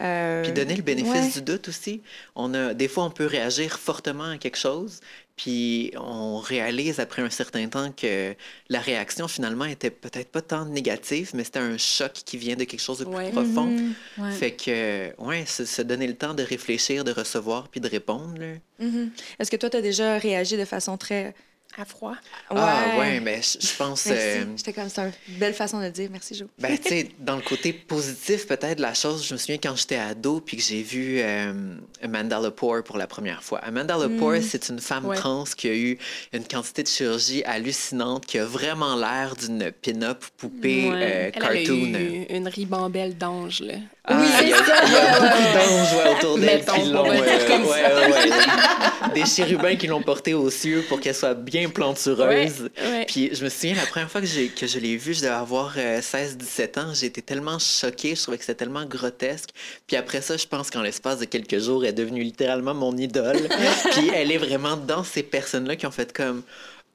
[0.00, 1.30] Euh, Puis donner le bénéfice ouais.
[1.32, 2.02] du doute aussi.
[2.34, 5.00] On a, des fois, on peut réagir fortement à quelque chose,
[5.36, 8.34] puis on réalise après un certain temps que
[8.70, 12.64] la réaction finalement était peut-être pas tant négative, mais c'était un choc qui vient de
[12.64, 13.30] quelque chose de plus Ouais.
[13.30, 13.66] profond.
[13.66, 13.94] Mhm.
[14.18, 14.32] Ouais.
[14.32, 18.34] Fait que, ouais, se, se donner le temps de réfléchir, de recevoir, puis de répondre.
[18.38, 18.54] là.
[18.78, 19.10] Mhm.
[19.38, 21.34] Est-ce que toi, tu as déjà réagi de façon très.
[21.78, 22.14] À froid.
[22.50, 24.06] Ah ouais, mais je je pense...
[24.06, 24.10] Merci.
[24.40, 25.10] euh, J'étais comme ça.
[25.28, 26.08] Belle façon de le dire.
[26.10, 26.46] Merci, Jo.
[26.58, 29.76] Ben, tu sais, dans le côté positif, peut-être, de la chose, je me souviens quand
[29.76, 33.58] j'étais ado, puis que j'ai vu euh, Amanda Lepore pour la première fois.
[33.58, 35.16] Amanda Lepore, c'est une femme Ouais.
[35.16, 35.98] trans qui a eu
[36.32, 40.94] une quantité de chirurgie hallucinante, qui a vraiment l'air d'une pin-up poupée Ouais.
[40.94, 41.94] euh, Elle, elle a cartoon.
[41.98, 43.74] eu une ribambelle d'ange, là.
[44.08, 47.10] Ah, il y a, il y a beaucoup d'anges autour d'elle qui l'ont...
[47.10, 49.14] euh, comme ouais, ouais, ouais.
[49.14, 52.70] Des chérubins qui l'ont portée aux cieux pour qu'elle soit bien plantureuse.
[53.08, 56.00] Puis je me souviens, la première fois que, je l'ai vue, je devais avoir euh,
[56.00, 59.50] 16-17 ans, j'ai été tellement choquée, je trouvais que c'était tellement grotesque.
[59.88, 62.96] Puis après ça, je pense qu'en l'espace de quelques jours, elle est devenue littéralement mon
[62.96, 63.48] idole.
[63.92, 66.42] Puis elle est vraiment dans ces personnes-là qui ont fait comme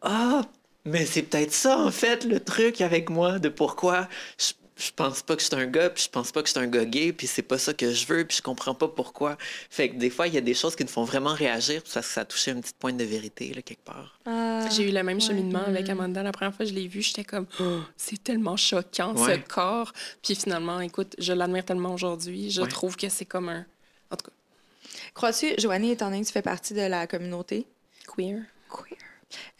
[0.01, 0.43] Ah,
[0.85, 4.07] mais c'est peut-être ça en fait le truc avec moi de pourquoi
[4.39, 6.51] je, je pense pas que je suis un gars, puis je pense pas que je
[6.53, 8.87] suis un gars gay, puis c'est pas ça que je veux, puis je comprends pas
[8.87, 9.37] pourquoi.
[9.69, 12.07] Fait que des fois, il y a des choses qui me font vraiment réagir, parce
[12.07, 14.17] que ça a touché une petite pointe de vérité, là, quelque part.
[14.25, 14.67] Ah.
[14.71, 15.91] J'ai eu le même cheminement avec Mm.
[15.91, 16.23] Amanda.
[16.23, 19.93] La première fois que je l'ai vue, j'étais comme, Oh, c'est tellement choquant, ce corps.
[20.23, 22.49] Puis finalement, écoute, je l'admire tellement aujourd'hui.
[22.51, 22.67] Je Ouais.
[22.67, 23.65] trouve que c'est comme un.
[24.09, 24.31] En tout cas,
[25.13, 27.65] Crois-tu, Joanie, étant donné que tu fais partie de la communauté?
[28.15, 28.39] Queer.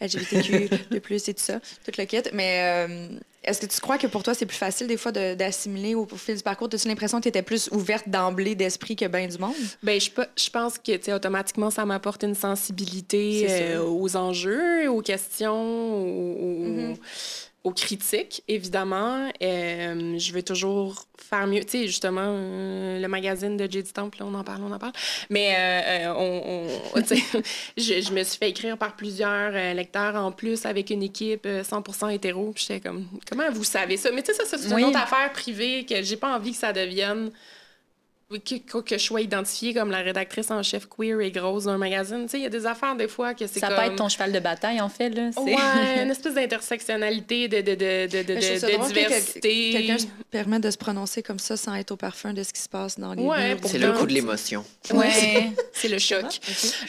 [0.00, 3.08] LGBTQ, de plus et tout ça, tout le kit, mais euh,
[3.44, 6.16] est-ce que tu crois que pour toi, c'est plus facile des fois d'assimiler au, au
[6.16, 6.68] fil du parcours?
[6.72, 9.54] As-tu l'impression que tu étais plus ouverte d'emblée d'esprit que bien du monde?
[9.82, 14.16] Ben, je, pe- je pense que, tu sais, automatiquement, ça m'apporte une sensibilité euh, aux
[14.16, 15.52] enjeux, aux questions,
[15.94, 16.96] aux, aux- Mhm.
[17.64, 19.30] Aux critiques, évidemment.
[19.40, 21.62] Euh, je veux toujours faire mieux.
[21.62, 23.90] Tu sais, justement, euh, le magazine de J.D.
[23.92, 24.92] Temple, là, on en parle, on en parle.
[25.30, 26.66] Mais euh, on,
[27.76, 31.62] je, je me suis fait écrire par plusieurs lecteurs en plus avec une équipe euh,
[31.62, 32.50] 100% hétéro.
[32.52, 34.10] Puis j'étais comme, comment vous savez ça?
[34.12, 34.82] Mais tu sais, ça, ça, c'est Oui.
[34.82, 37.30] une autre affaire privée que j'ai pas envie que ça devienne
[38.38, 41.78] que, que, que je sois identifiée comme la rédactrice en chef queer et grosse d'un
[41.78, 42.22] magazine.
[42.24, 43.76] Tu sais, il y a des affaires des fois que c'est Ça comme...
[43.76, 45.10] peut être ton cheval de bataille, en fait.
[45.10, 45.30] Là.
[45.38, 49.70] Ouais, une espèce d'intersectionnalité, de, de, de, de, Mais drôle que quel- diversité.
[49.72, 52.60] Quelqu'un se permet de se prononcer comme ça sans être au parfum de ce qui
[52.60, 54.64] se passe dans les Ouais, C'est le coup de l'émotion.
[54.92, 55.52] Ouais.
[55.72, 56.24] C'est le choc.
[56.24, 56.40] Ok.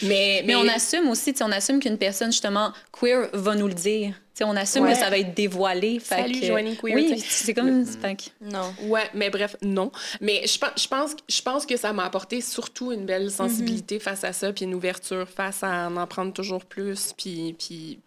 [0.04, 3.68] Mais, Mais on assume aussi, tu sais, on assume qu'une personne, justement, queer va nous
[3.68, 4.14] le dire.
[4.46, 4.94] On assume Ouais.
[4.94, 6.00] que ça va être dévoilé.
[6.00, 7.86] Fait Salut, que- Joanie Queer, Oui, c'est comme...
[7.86, 8.74] fait que- Non.
[8.84, 9.92] Ouais, mais bref, non.
[10.22, 14.00] Mais je pense, je pense, je pense que ça m'a apporté surtout une belle sensibilité
[14.00, 17.56] face à ça, puis une ouverture face à en, en prendre toujours plus, puis...
[17.58, 18.00] puis...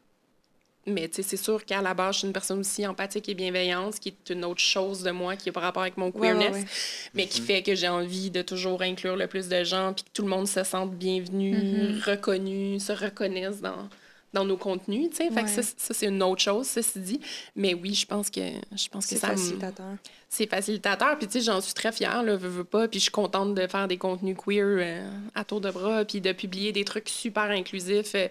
[0.89, 3.35] Mais tu sais, c'est sûr qu'à la base, je suis une personne aussi empathique et
[3.35, 6.11] bienveillante, ce qui est une autre chose de moi qui est par rapport avec mon
[6.13, 6.65] Ouais, ouais, queerness, ouais.
[7.13, 10.11] mais qui fait que j'ai envie de toujours inclure le plus de gens, puis que
[10.15, 13.89] tout le monde se sente bienvenu, reconnu, se reconnaisse dans,
[14.37, 15.31] dans nos contenus, tu sais.
[15.31, 15.63] Fait que Ouais.
[15.63, 17.21] ça, ça, c'est une autre chose, ceci dit.
[17.57, 19.97] Mais oui, je pense que, je pense que C'est ça facilitateur.
[20.29, 21.17] c'est facilitateur.
[21.19, 22.87] Puis, tu sais, j'en suis très fière, là, veux, veux pas.
[22.89, 26.21] Puis, je suis contente de faire des contenus queer euh, à tour de bras, puis
[26.21, 28.15] de publier des trucs super inclusifs.
[28.15, 28.29] Euh,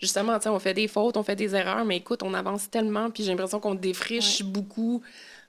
[0.00, 2.68] justement, tu sais, on fait des fautes, on fait des erreurs, mais écoute, on avance
[2.70, 5.02] tellement, puis j'ai l'impression qu'on défriche beaucoup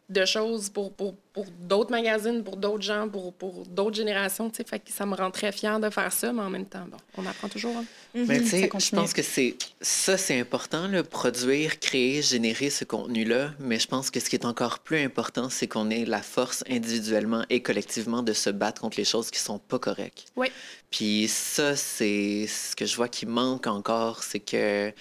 [0.09, 4.55] de choses pour, pour, pour d'autres magazines, pour d'autres gens, pour, pour d'autres générations, tu
[4.55, 4.63] sais.
[4.63, 6.95] Fait que ça me rend très fière de faire ça, mais en même temps, bon,
[7.17, 7.75] on apprend toujours.
[7.75, 7.83] hein.
[8.13, 12.85] Mais tu sais, je pense que c'est ça, c'est important, le produire, créer, générer ce
[12.85, 13.51] contenu-là.
[13.59, 16.63] Mais je pense que ce qui est encore plus important, c'est qu'on ait la force
[16.69, 20.27] individuellement et collectivement de se battre contre les choses qui sont pas correctes.
[20.37, 20.47] Oui.
[20.89, 24.93] Puis ça, c'est ce que je vois qui manque encore, c'est que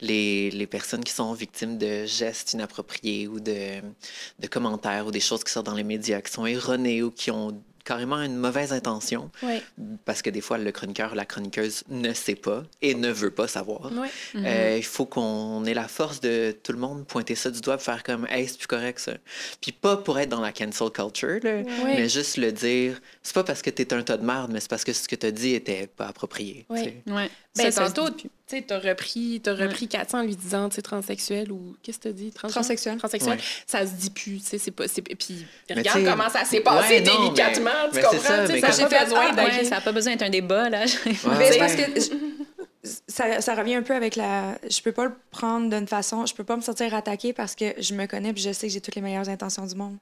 [0.00, 3.80] les, les personnes qui sont victimes de gestes inappropriés ou de,
[4.38, 7.30] de commentaires ou des choses qui sortent dans les médias, qui sont erronées ou qui
[7.30, 9.60] ont carrément une mauvaise intention, Oui.
[10.04, 13.30] parce que des fois, le chroniqueur ou la chroniqueuse ne sait pas et ne veut
[13.30, 13.90] pas savoir.
[13.96, 14.06] Oui.
[14.36, 17.78] Euh, il faut qu'on ait la force de tout le monde pointer ça du doigt,
[17.78, 19.12] faire comme Hey, c'est plus correct ça.
[19.62, 23.44] Puis pas pour être dans la cancel culture, là, mais juste le dire c'est pas
[23.44, 25.54] parce que t'es un tas de merde, mais c'est parce que ce que t'as dit
[25.54, 26.66] était pas approprié.
[27.56, 30.82] Ben, Ça, tantôt, tu sais, t'as repris, t'as repris 400 en lui disant, tu sais,
[30.82, 31.74] transsexuel ou...
[31.82, 32.30] Qu'est-ce que t'as dit?
[32.30, 32.98] Transsexuel.
[32.98, 33.38] Transsexuel.
[33.38, 33.44] Ouais.
[33.66, 34.84] Ça se dit plus, tu sais, c'est pas...
[34.86, 38.22] Puis regarde comment ça s'est passé ouais, non, délicatement, mais- tu comprends?
[38.22, 40.84] ça, mais ça n'a pas besoin Ah, ça n'a pas besoin d'être un débat, là.
[41.06, 41.82] Ouais, Mais parce que
[43.08, 44.56] ça, ça revient un peu avec la.
[44.68, 46.24] Je peux pas le prendre d'une façon.
[46.26, 48.72] Je peux pas me sentir attaquée parce que je me connais puis je sais que
[48.72, 49.96] j'ai toutes les meilleures intentions du monde.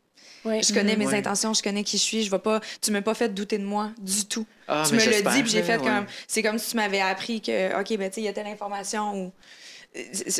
[0.49, 0.62] Ouais.
[0.62, 1.16] Je connais mes Ouais.
[1.16, 2.22] intentions, je connais qui je suis.
[2.22, 2.61] Je vais pas.
[2.80, 4.46] Tu m'as pas fait douter de moi du tout.
[4.66, 6.07] Ah, tu me l'as dit puis j'ai fait comme.
[6.26, 8.46] C'est comme si tu m'avais appris que ok ben tu sais il y a telle
[8.46, 9.32] information ou.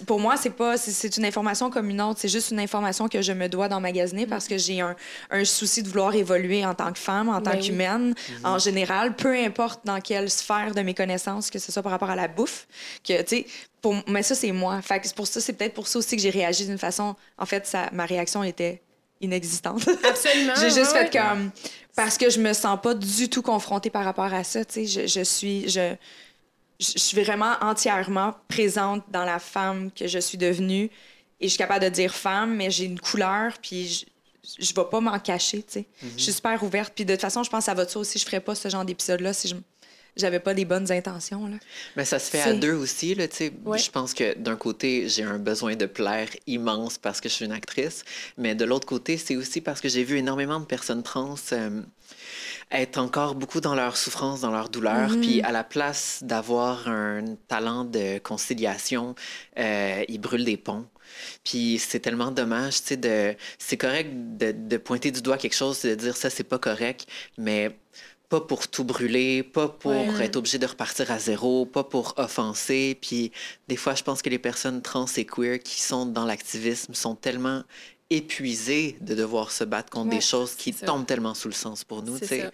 [0.07, 2.21] pour moi, c'est pas c'est une information comme une autre.
[2.21, 4.95] C'est juste une information que je me dois d'emmagasiner parce que j'ai un,
[5.31, 8.61] un, souci de vouloir évoluer en tant que femme, en tant ben qu'humaine, en mhm.
[8.61, 12.17] général, peu importe dans quelle sphère de mes connaissances, que ce soit par rapport à
[12.17, 12.67] la bouffe,
[13.03, 13.47] que, tu sais,
[13.81, 14.83] pour, mais ça, c'est moi.
[14.83, 17.17] Fait pour ça, c'est peut-être pour ça aussi que j'ai réagi d'une façon.
[17.39, 18.83] En fait, ça, ma réaction était
[19.21, 19.89] inexistante.
[20.05, 20.55] Absolument.
[20.61, 21.51] j'ai juste fait comme.
[21.95, 24.65] Parce que je me sens pas du tout confrontée par rapport à ça.
[24.65, 25.69] Tu sais, je, je suis.
[25.69, 25.95] Je,
[26.79, 30.91] je suis vraiment entièrement présente dans la femme que je suis devenue.
[31.41, 34.07] Et je suis capable de dire femme, mais j'ai une couleur, puis je,
[34.59, 35.87] je vais pas m'en cacher, tu sais.
[36.17, 36.37] Je suis mhm.
[36.37, 36.93] super ouverte.
[36.95, 38.19] Puis de toute façon, je pense que ça va de ça aussi.
[38.19, 39.55] Je ferais pas ce genre d'épisode-là si je
[40.19, 41.47] j'avais pas les bonnes intentions.
[41.47, 41.57] Là.
[41.97, 43.15] Mais ça se fait à deux aussi.
[43.15, 43.53] Là, sais.
[43.77, 47.45] Je pense que d'un côté, j'ai un besoin de plaire immense parce que je suis
[47.45, 48.05] une actrice.
[48.37, 51.83] Mais de l'autre côté, c'est aussi parce que j'ai vu énormément de personnes trans euh,
[52.71, 55.11] être encore beaucoup dans leur souffrance, dans leur douleur.
[55.11, 55.21] Mm-hmm.
[55.21, 59.15] Puis à la place d'avoir un talent de conciliation,
[59.59, 60.87] euh, ils brûlent des ponts.
[61.45, 63.35] Puis c'est tellement dommage, tu sais, de...
[63.59, 67.07] c'est correct de, de, pointer du doigt quelque chose, de dire ça, c'est pas correct,
[67.39, 67.75] mais
[68.29, 72.99] pas pour tout brûler, pas pour être obligé de repartir à zéro, pas pour offenser.
[73.01, 73.33] Puis
[73.69, 77.15] des fois, je pense que les personnes trans et queer qui sont dans l'activisme sont
[77.15, 77.63] tellement
[78.11, 82.03] épuisé de devoir se battre contre des choses qui tombent tellement sous le sens pour
[82.03, 82.51] nous, tu sais,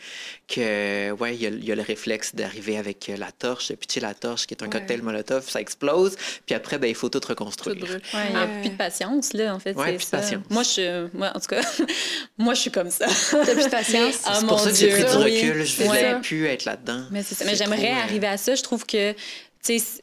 [0.48, 4.14] que, ouais, il y, a le réflexe d'arriver avec euh, la torche, de pitcher la
[4.14, 7.76] torche, qui est un cocktail Molotov, ça explose, puis après, ben, il faut tout reconstruire.
[7.76, 10.18] Tout ah, plus de patience, là, en fait, c'est ça.
[10.18, 10.42] Patience.
[10.50, 11.62] Moi, je, moi, en tout cas,
[12.38, 13.06] moi, je suis comme ça.
[13.30, 14.22] T'as plus de patience?
[14.24, 17.04] Ah, c'est pour ça que j'ai pris du recul, je voulais plus être là-dedans.
[17.12, 19.14] Mais, Mais j'aimerais euh, arriver à ça, je trouve que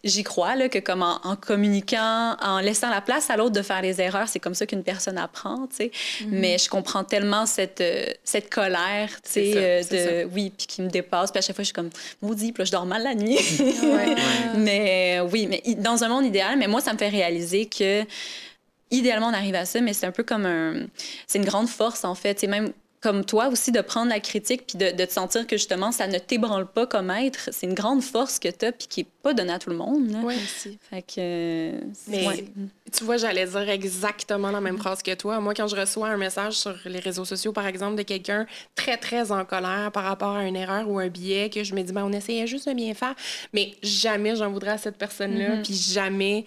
[0.04, 3.82] j'y crois là, que comme en, communiquant, en laissant la place à l'autre de faire
[3.82, 5.68] les erreurs, c'est comme ça qu'une personne apprend.
[5.68, 5.92] tu sais.
[5.92, 6.28] Mm-hmm.
[6.30, 10.82] Mais je comprends tellement cette, euh, cette colère, tu sais, euh, de, oui, puis qui
[10.82, 11.32] me dépasse.
[11.32, 11.90] Puis à chaque fois, je suis comme
[12.22, 13.40] maudit, puis là, je dors mal la nuit.
[14.58, 18.04] Mais oui, mais dans un monde idéal, mais moi, ça me fait réaliser que
[18.92, 20.86] idéalement, on arrive à ça, mais c'est un peu comme un.
[21.28, 22.40] C'est une grande force, en fait.
[22.40, 22.72] C'est même
[23.02, 26.08] comme toi aussi, de prendre la critique puis de, de te sentir que justement, ça
[26.08, 27.50] ne t'ébranle pas comme être.
[27.52, 29.76] C'est une grande force que tu as puis qui n'est pas donnée à tout le
[29.76, 30.16] monde.
[30.24, 30.78] Oui, aussi.
[30.90, 31.72] Fait que.
[32.08, 32.46] Mais
[32.92, 35.40] tu vois, j'allais dire exactement la même phrase que toi.
[35.40, 38.98] Moi, quand je reçois un message sur les réseaux sociaux, par exemple, de quelqu'un très,
[38.98, 41.94] très en colère par rapport à une erreur ou un billet, que je me dis,
[41.94, 43.16] ben, on essayait juste de bien faire,
[43.54, 45.64] mais jamais j'en voudrais à cette personne-là, mm-hmm.
[45.64, 46.46] puis jamais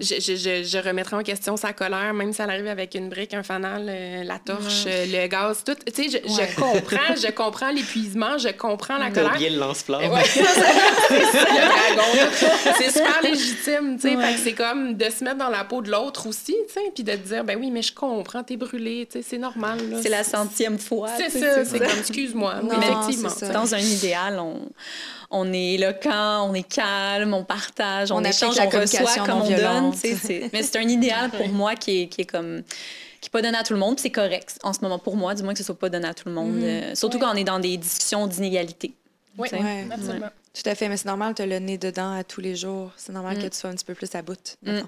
[0.00, 3.34] je, je, je, remettrai en question sa colère, même si elle arrive avec une brique,
[3.34, 7.70] un fanal, euh, la torche, euh, le gaz, tout tu sais, je, comprends, je comprends
[7.70, 9.32] l'épuisement, je comprends la colère.
[9.32, 10.10] oublié le lance-flamme.
[12.78, 14.16] c'est super légitime, tu sais.
[14.42, 17.12] c'est comme de se mettre dans la peau de l'autre aussi, tu sais, puis de
[17.12, 19.78] te dire, ben oui, mais je comprends, t'es brûlé, tu sais, c'est normal.
[20.02, 21.10] C'est la centième fois.
[21.16, 22.56] C'est ça, c'est comme, excuse-moi.
[22.72, 23.30] effectivement.
[23.52, 24.68] Dans un idéal, on
[25.30, 29.92] on est éloquent, on est calme, on partage, on, échange, on reçoit comme on donne.
[30.52, 32.62] Mais c'est un idéal pour moi qui est, qui est comme
[33.20, 33.98] qui n'est pas donné à tout le monde.
[33.98, 36.14] C'est correct en ce moment pour moi, du moins que ce soit pas donné à
[36.14, 36.56] tout le monde.
[36.56, 36.64] Mhm.
[36.64, 38.94] Euh, surtout quand on est dans des discussions d'inégalité.
[39.38, 39.48] Oui,
[39.90, 40.28] absolument.
[40.54, 42.92] Tout à fait, mais c'est normal, tu as le nez dedans à tous les jours.
[42.96, 43.50] C'est normal que mm.
[43.50, 44.56] tu sois un petit peu plus à bout.
[44.62, 44.82] Mm.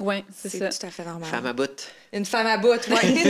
[0.00, 0.68] Oui, c'est ça.
[0.68, 1.28] tout à fait normal.
[1.28, 1.90] Femme à bout.
[2.12, 2.96] Une femme à bout, oui.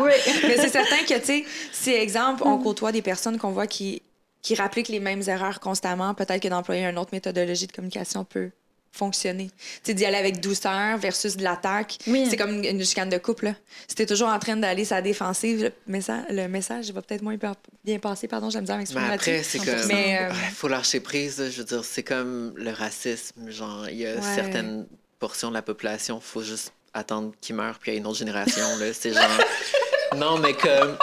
[0.00, 0.12] oui.
[0.44, 4.02] Mais c'est certain que, tu sais, si, exemple, on côtoie des personnes qu'on voit qui,
[4.42, 8.50] qui rappliquent les mêmes erreurs constamment, peut-être que d'employer une autre méthodologie de communication peut
[8.92, 9.50] fonctionner.
[9.84, 11.98] Tu d'y aller avec douceur versus de l'attaque.
[12.04, 13.52] C'est comme une chicane de couple.
[13.88, 17.36] Si t'es toujours en train d'aller sa défensive, le message, le message va peut-être moins
[17.84, 18.26] bien passer.
[18.26, 19.86] Pardon, j'aime bien m'exprimer après, c'est comme...
[19.88, 21.50] Mais, euh, faut lâcher prise.
[21.50, 23.50] Je veux dire, c'est comme le racisme.
[23.50, 24.86] Genre, il y a certaines
[25.18, 28.18] portions de la population, faut juste attendre qu'ils meurent, puis il y a une autre
[28.18, 28.64] génération.
[28.78, 29.22] là, c'est genre...
[30.16, 30.96] non, mais comme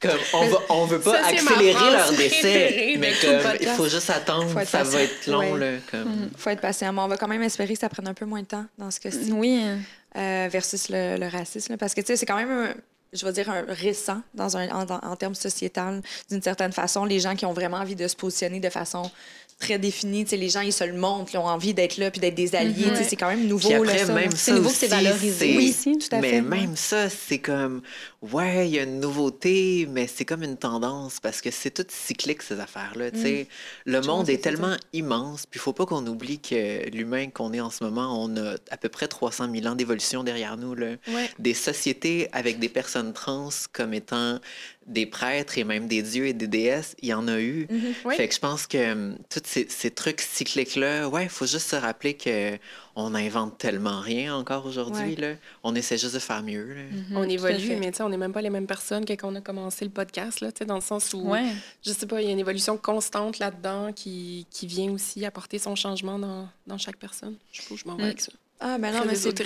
[0.00, 4.62] comme on, va, on veut pas accélérer leur décès, mais comme, il faut juste attendre,
[4.64, 5.56] ça va être long.
[5.56, 6.26] Il Là, comme...
[6.26, 6.30] Mm.
[6.36, 6.92] faut être patient.
[6.92, 8.90] Mais on va quand même espérer que ça prenne un peu moins de temps dans
[8.90, 9.32] ce cas-ci.
[9.32, 9.62] Oui.
[10.16, 11.76] Euh, versus le, le racisme.
[11.76, 12.74] Parce que, tu sais, c'est quand même un,
[13.12, 17.04] je vais dire, un récent dans un, en, en termes sociétal, d'une certaine façon.
[17.04, 19.10] Les gens qui ont vraiment envie de se positionner de façon
[19.58, 20.24] très défini.
[20.24, 22.90] les gens, ils se le montrent, ils ont envie d'être là puis d'être des alliés.
[22.90, 23.04] Mhm.
[23.08, 23.72] C'est quand même nouveau.
[23.72, 25.56] après, là, même c'est nouveau, c'est valorisé.
[25.56, 26.42] Oui, tout à fait.
[26.42, 27.80] Mais même ça, c'est comme,
[28.20, 31.86] ouais, il y a une nouveauté, mais c'est comme une tendance parce que c'est tout
[31.88, 33.10] cyclique, ces affaires-là.
[33.12, 33.46] Mm.
[33.86, 37.60] Le monde est tellement immense, puis il faut pas qu'on oublie que l'humain qu'on est
[37.60, 40.74] en ce moment, on a à peu près 300 000 ans d'évolution derrière nous.
[40.74, 40.96] Là.
[41.38, 44.40] Des sociétés avec des personnes trans comme étant
[44.86, 47.66] des prêtres et même des dieux et des déesses, il y en a eu.
[47.68, 48.12] Mhm.
[48.14, 51.70] Fait que je pense que um, tous ces, ces, trucs cycliques-là, ouais, il faut juste
[51.70, 52.56] se rappeler que
[52.94, 55.16] on n'invente tellement rien encore aujourd'hui.
[55.16, 55.34] là.
[55.64, 56.74] On essaie juste de faire mieux.
[56.74, 56.82] Là.
[56.82, 59.40] Mhm, on évolue, mais on n'est même pas les mêmes personnes que quand on a
[59.40, 61.32] commencé le podcast, là, dans le sens où,
[61.84, 65.58] je sais pas, il y a une évolution constante là-dedans qui, qui vient aussi apporter
[65.58, 67.34] son changement dans, dans chaque personne.
[67.52, 68.06] Je sais pas, je m'en vais mm.
[68.06, 68.32] avec ça.
[68.58, 69.36] Ah, ben non, mais c'est.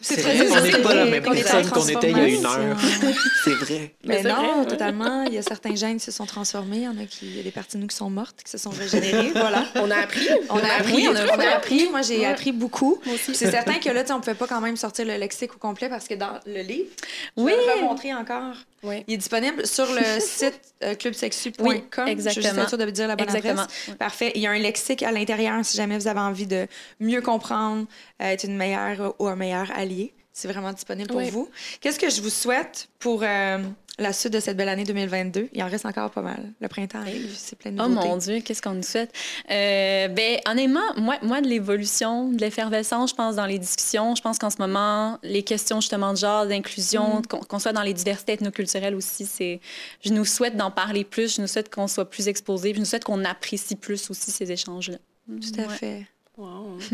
[0.00, 2.16] C'est très vrai, on n'est pas la même on est en personne qu'on était il
[2.18, 2.76] y a une heure.
[3.44, 3.94] C'est vrai.
[4.04, 4.66] Mais non, vrai, ouais.
[4.66, 5.22] totalement.
[5.22, 6.78] Il y a certains gènes qui se sont transformés.
[6.78, 8.42] Il y en a qui, il y a des parties de nous qui sont mortes,
[8.44, 9.30] qui se sont régénérées.
[9.36, 9.64] voilà.
[9.76, 10.28] On a appris.
[10.50, 11.88] On a appris, on a, on a appris.
[11.90, 12.26] Moi, j'ai Ouais.
[12.26, 13.00] appris beaucoup.
[13.34, 15.54] C'est certain que là, tu sais, on ne pouvait pas quand même sortir le lexique
[15.54, 16.88] au complet parce que dans le livre,
[17.36, 17.52] je Oui.
[17.52, 18.54] vais le remontrer encore.
[18.86, 19.04] Oui.
[19.08, 21.66] Il est disponible sur le site euh, clubsexu.com.
[21.66, 22.68] Oui, Je suis exactement.
[22.68, 23.62] sûre de dire la bonne Exactement.
[23.62, 23.90] adresse.
[23.98, 24.32] Parfait.
[24.34, 26.66] Il y a un lexique à l'intérieur si jamais vous avez envie de
[27.00, 27.86] mieux comprendre,
[28.22, 30.12] euh, être une meilleure ou un meilleur allié.
[30.32, 31.48] C'est vraiment disponible pour vous.
[31.80, 33.58] Qu'est-ce que je vous souhaite pour euh,
[33.98, 35.48] la suite de cette belle année 2022?
[35.52, 36.52] Il en reste encore pas mal.
[36.60, 38.08] Le printemps arrive, c'est plein de Oh nouveautés.
[38.08, 39.12] mon Dieu, qu'est-ce qu'on nous souhaite?
[39.50, 44.22] Euh, ben, honnêtement, moi, moi, de l'évolution, de l'effervescence, je pense, dans les discussions, je
[44.22, 47.94] pense qu'en ce moment, les questions justement de genre, d'inclusion, qu'on qu'on soit dans les
[47.94, 49.60] diversités ethnoculturelles aussi, c'est.
[50.04, 52.84] Je nous souhaite d'en parler plus, je nous souhaite qu'on soit plus exposés, je nous
[52.84, 54.98] souhaite qu'on apprécie plus aussi ces échanges-là.
[55.28, 55.74] Tout à Ouais.
[55.74, 56.06] fait.
[56.36, 56.78] Wow.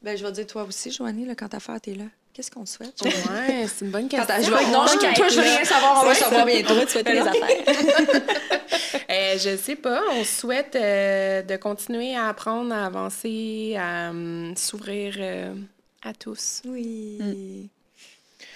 [0.00, 2.04] Ben, je vais dire toi aussi, Joanie, là, quand ta fête est là.
[2.38, 2.94] Qu'est-ce qu'on te souhaite?
[3.04, 4.36] Ouais, c'est une bonne question.
[4.70, 6.72] non, je- toi, je veux rien savoir, on va savoir bientôt.
[6.72, 7.48] On va te souhaiter les affaires.
[9.10, 10.02] Euh, je sais pas.
[10.12, 15.54] On souhaite euh, de continuer à apprendre, à avancer, à hum, s'ouvrir euh,
[16.02, 16.60] à tous.
[16.66, 17.68] Oui.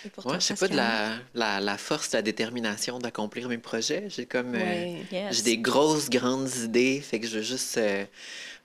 [0.05, 3.57] Et pour Moi, je sais pas de la, la, la force, la détermination d'accomplir mes
[3.59, 4.05] projets.
[4.09, 4.55] J'ai comme.
[4.55, 5.03] euh, Ouais.
[5.11, 5.37] Yes.
[5.37, 7.01] J'ai des grosses, grandes idées.
[7.01, 7.79] Fait que je veux juste.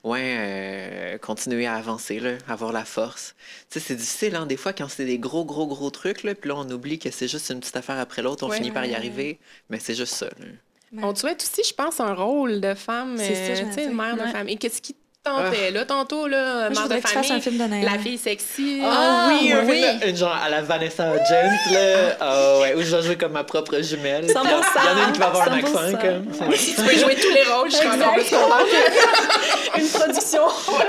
[0.04, 3.34] Ouais, euh, continuer à avancer, là, avoir la force.
[3.70, 6.34] Tu sais, c'est difficile, hein, des fois, quand c'est des gros, gros, gros trucs, là,
[6.34, 8.56] puis là, on oublie que c'est juste une petite affaire après l'autre, on Ouais.
[8.56, 9.38] finit par y arriver,
[9.70, 10.26] mais c'est juste ça.
[10.38, 10.46] là.
[11.02, 13.84] On te souhaite aussi, je pense, un rôle de femme, C'est ça, euh, tu sais,
[13.84, 14.56] une mère de famille.
[14.56, 14.94] Qu'est-ce qui
[15.24, 17.84] tentait, là, tantôt, là, Moi, je de que tu fasses un famille, film de Noël.
[17.84, 18.80] la fille sexy.
[18.84, 19.82] Ah, oui, un oui.
[19.82, 22.16] film de- une genre à la Vanessa Hudgens, là.
[22.20, 24.24] Ah ouais, où je vais jouer comme ma propre jumelle.
[24.26, 25.60] Il y en a une qui va avoir un 100%.
[25.60, 26.48] accent, comme.
[26.48, 26.56] Ouais.
[26.56, 28.68] Tu peux jouer tous les rôles, je plus contente.
[29.78, 30.42] Une production.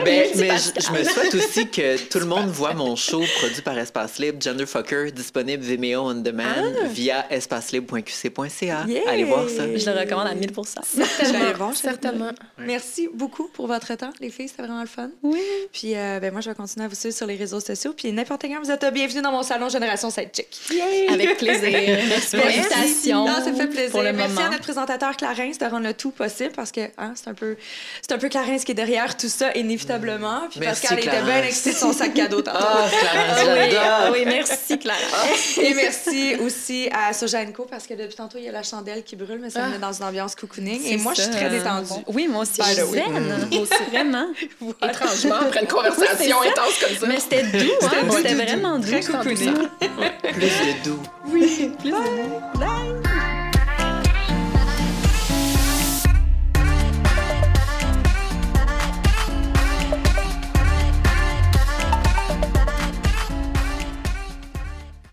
[0.04, 3.62] Ben, mais je, je me souhaite aussi que tout le monde voit mon show produit
[3.62, 6.44] par Espace Libre, Genderfucker, disponible Vimeo on demand
[6.86, 8.86] via espacelibre.qc.ca.
[8.88, 9.02] Yeah!
[9.08, 9.64] Allez voir ça.
[9.76, 12.32] Je le recommande à 1000 Je vais aller voir, je vais Certainement.
[12.58, 14.48] Merci beaucoup pour votre temps, les filles.
[14.48, 15.10] C'était vraiment le fun.
[15.24, 15.40] Oui.
[15.72, 17.94] Puis, euh, ben, moi, je vais continuer à vous suivre sur les réseaux sociaux.
[17.96, 20.48] Puis, n'importe quand, vous êtes bienvenue dans mon salon Génération Sidechick.
[21.10, 21.70] Avec plaisir.
[22.10, 23.26] Merci pour l'invitation.
[23.26, 23.92] Non, ça fait plaisir.
[23.92, 24.48] Pour le Merci moment.
[24.48, 27.56] à notre présentateur Clarence de rendre le tout possible parce que hein, c'est un peu
[28.02, 30.42] c'est un peu Clarence qui est derrière tout ça inévitablement.
[30.50, 31.46] Puis Merci, Pascal était bien Clarence.
[31.48, 32.58] excité de son sac cadeau tantôt.
[32.62, 33.82] Ah, Clarence, Ah j'adore.
[33.84, 35.00] ah oui, merci Clara.
[35.62, 39.04] Et merci aussi à Soja Co parce que depuis tantôt il y a la chandelle
[39.04, 41.50] qui brûle mais ça me met dans une ambiance cocooning et moi je suis très
[41.50, 41.90] détendue.
[42.08, 43.48] Oui, moi aussi, je suis zen.
[43.52, 44.09] Moi aussi, vraiment.
[44.90, 47.08] Étrangement, après une conversation Oui, intense comme ça.
[47.08, 47.88] Mais c'était doux, hein?
[48.08, 48.88] doux, C'était doux, vraiment doux.
[48.88, 49.54] très cocooning.
[50.34, 51.00] Plus de doux.
[51.30, 53.29] Plus de doux.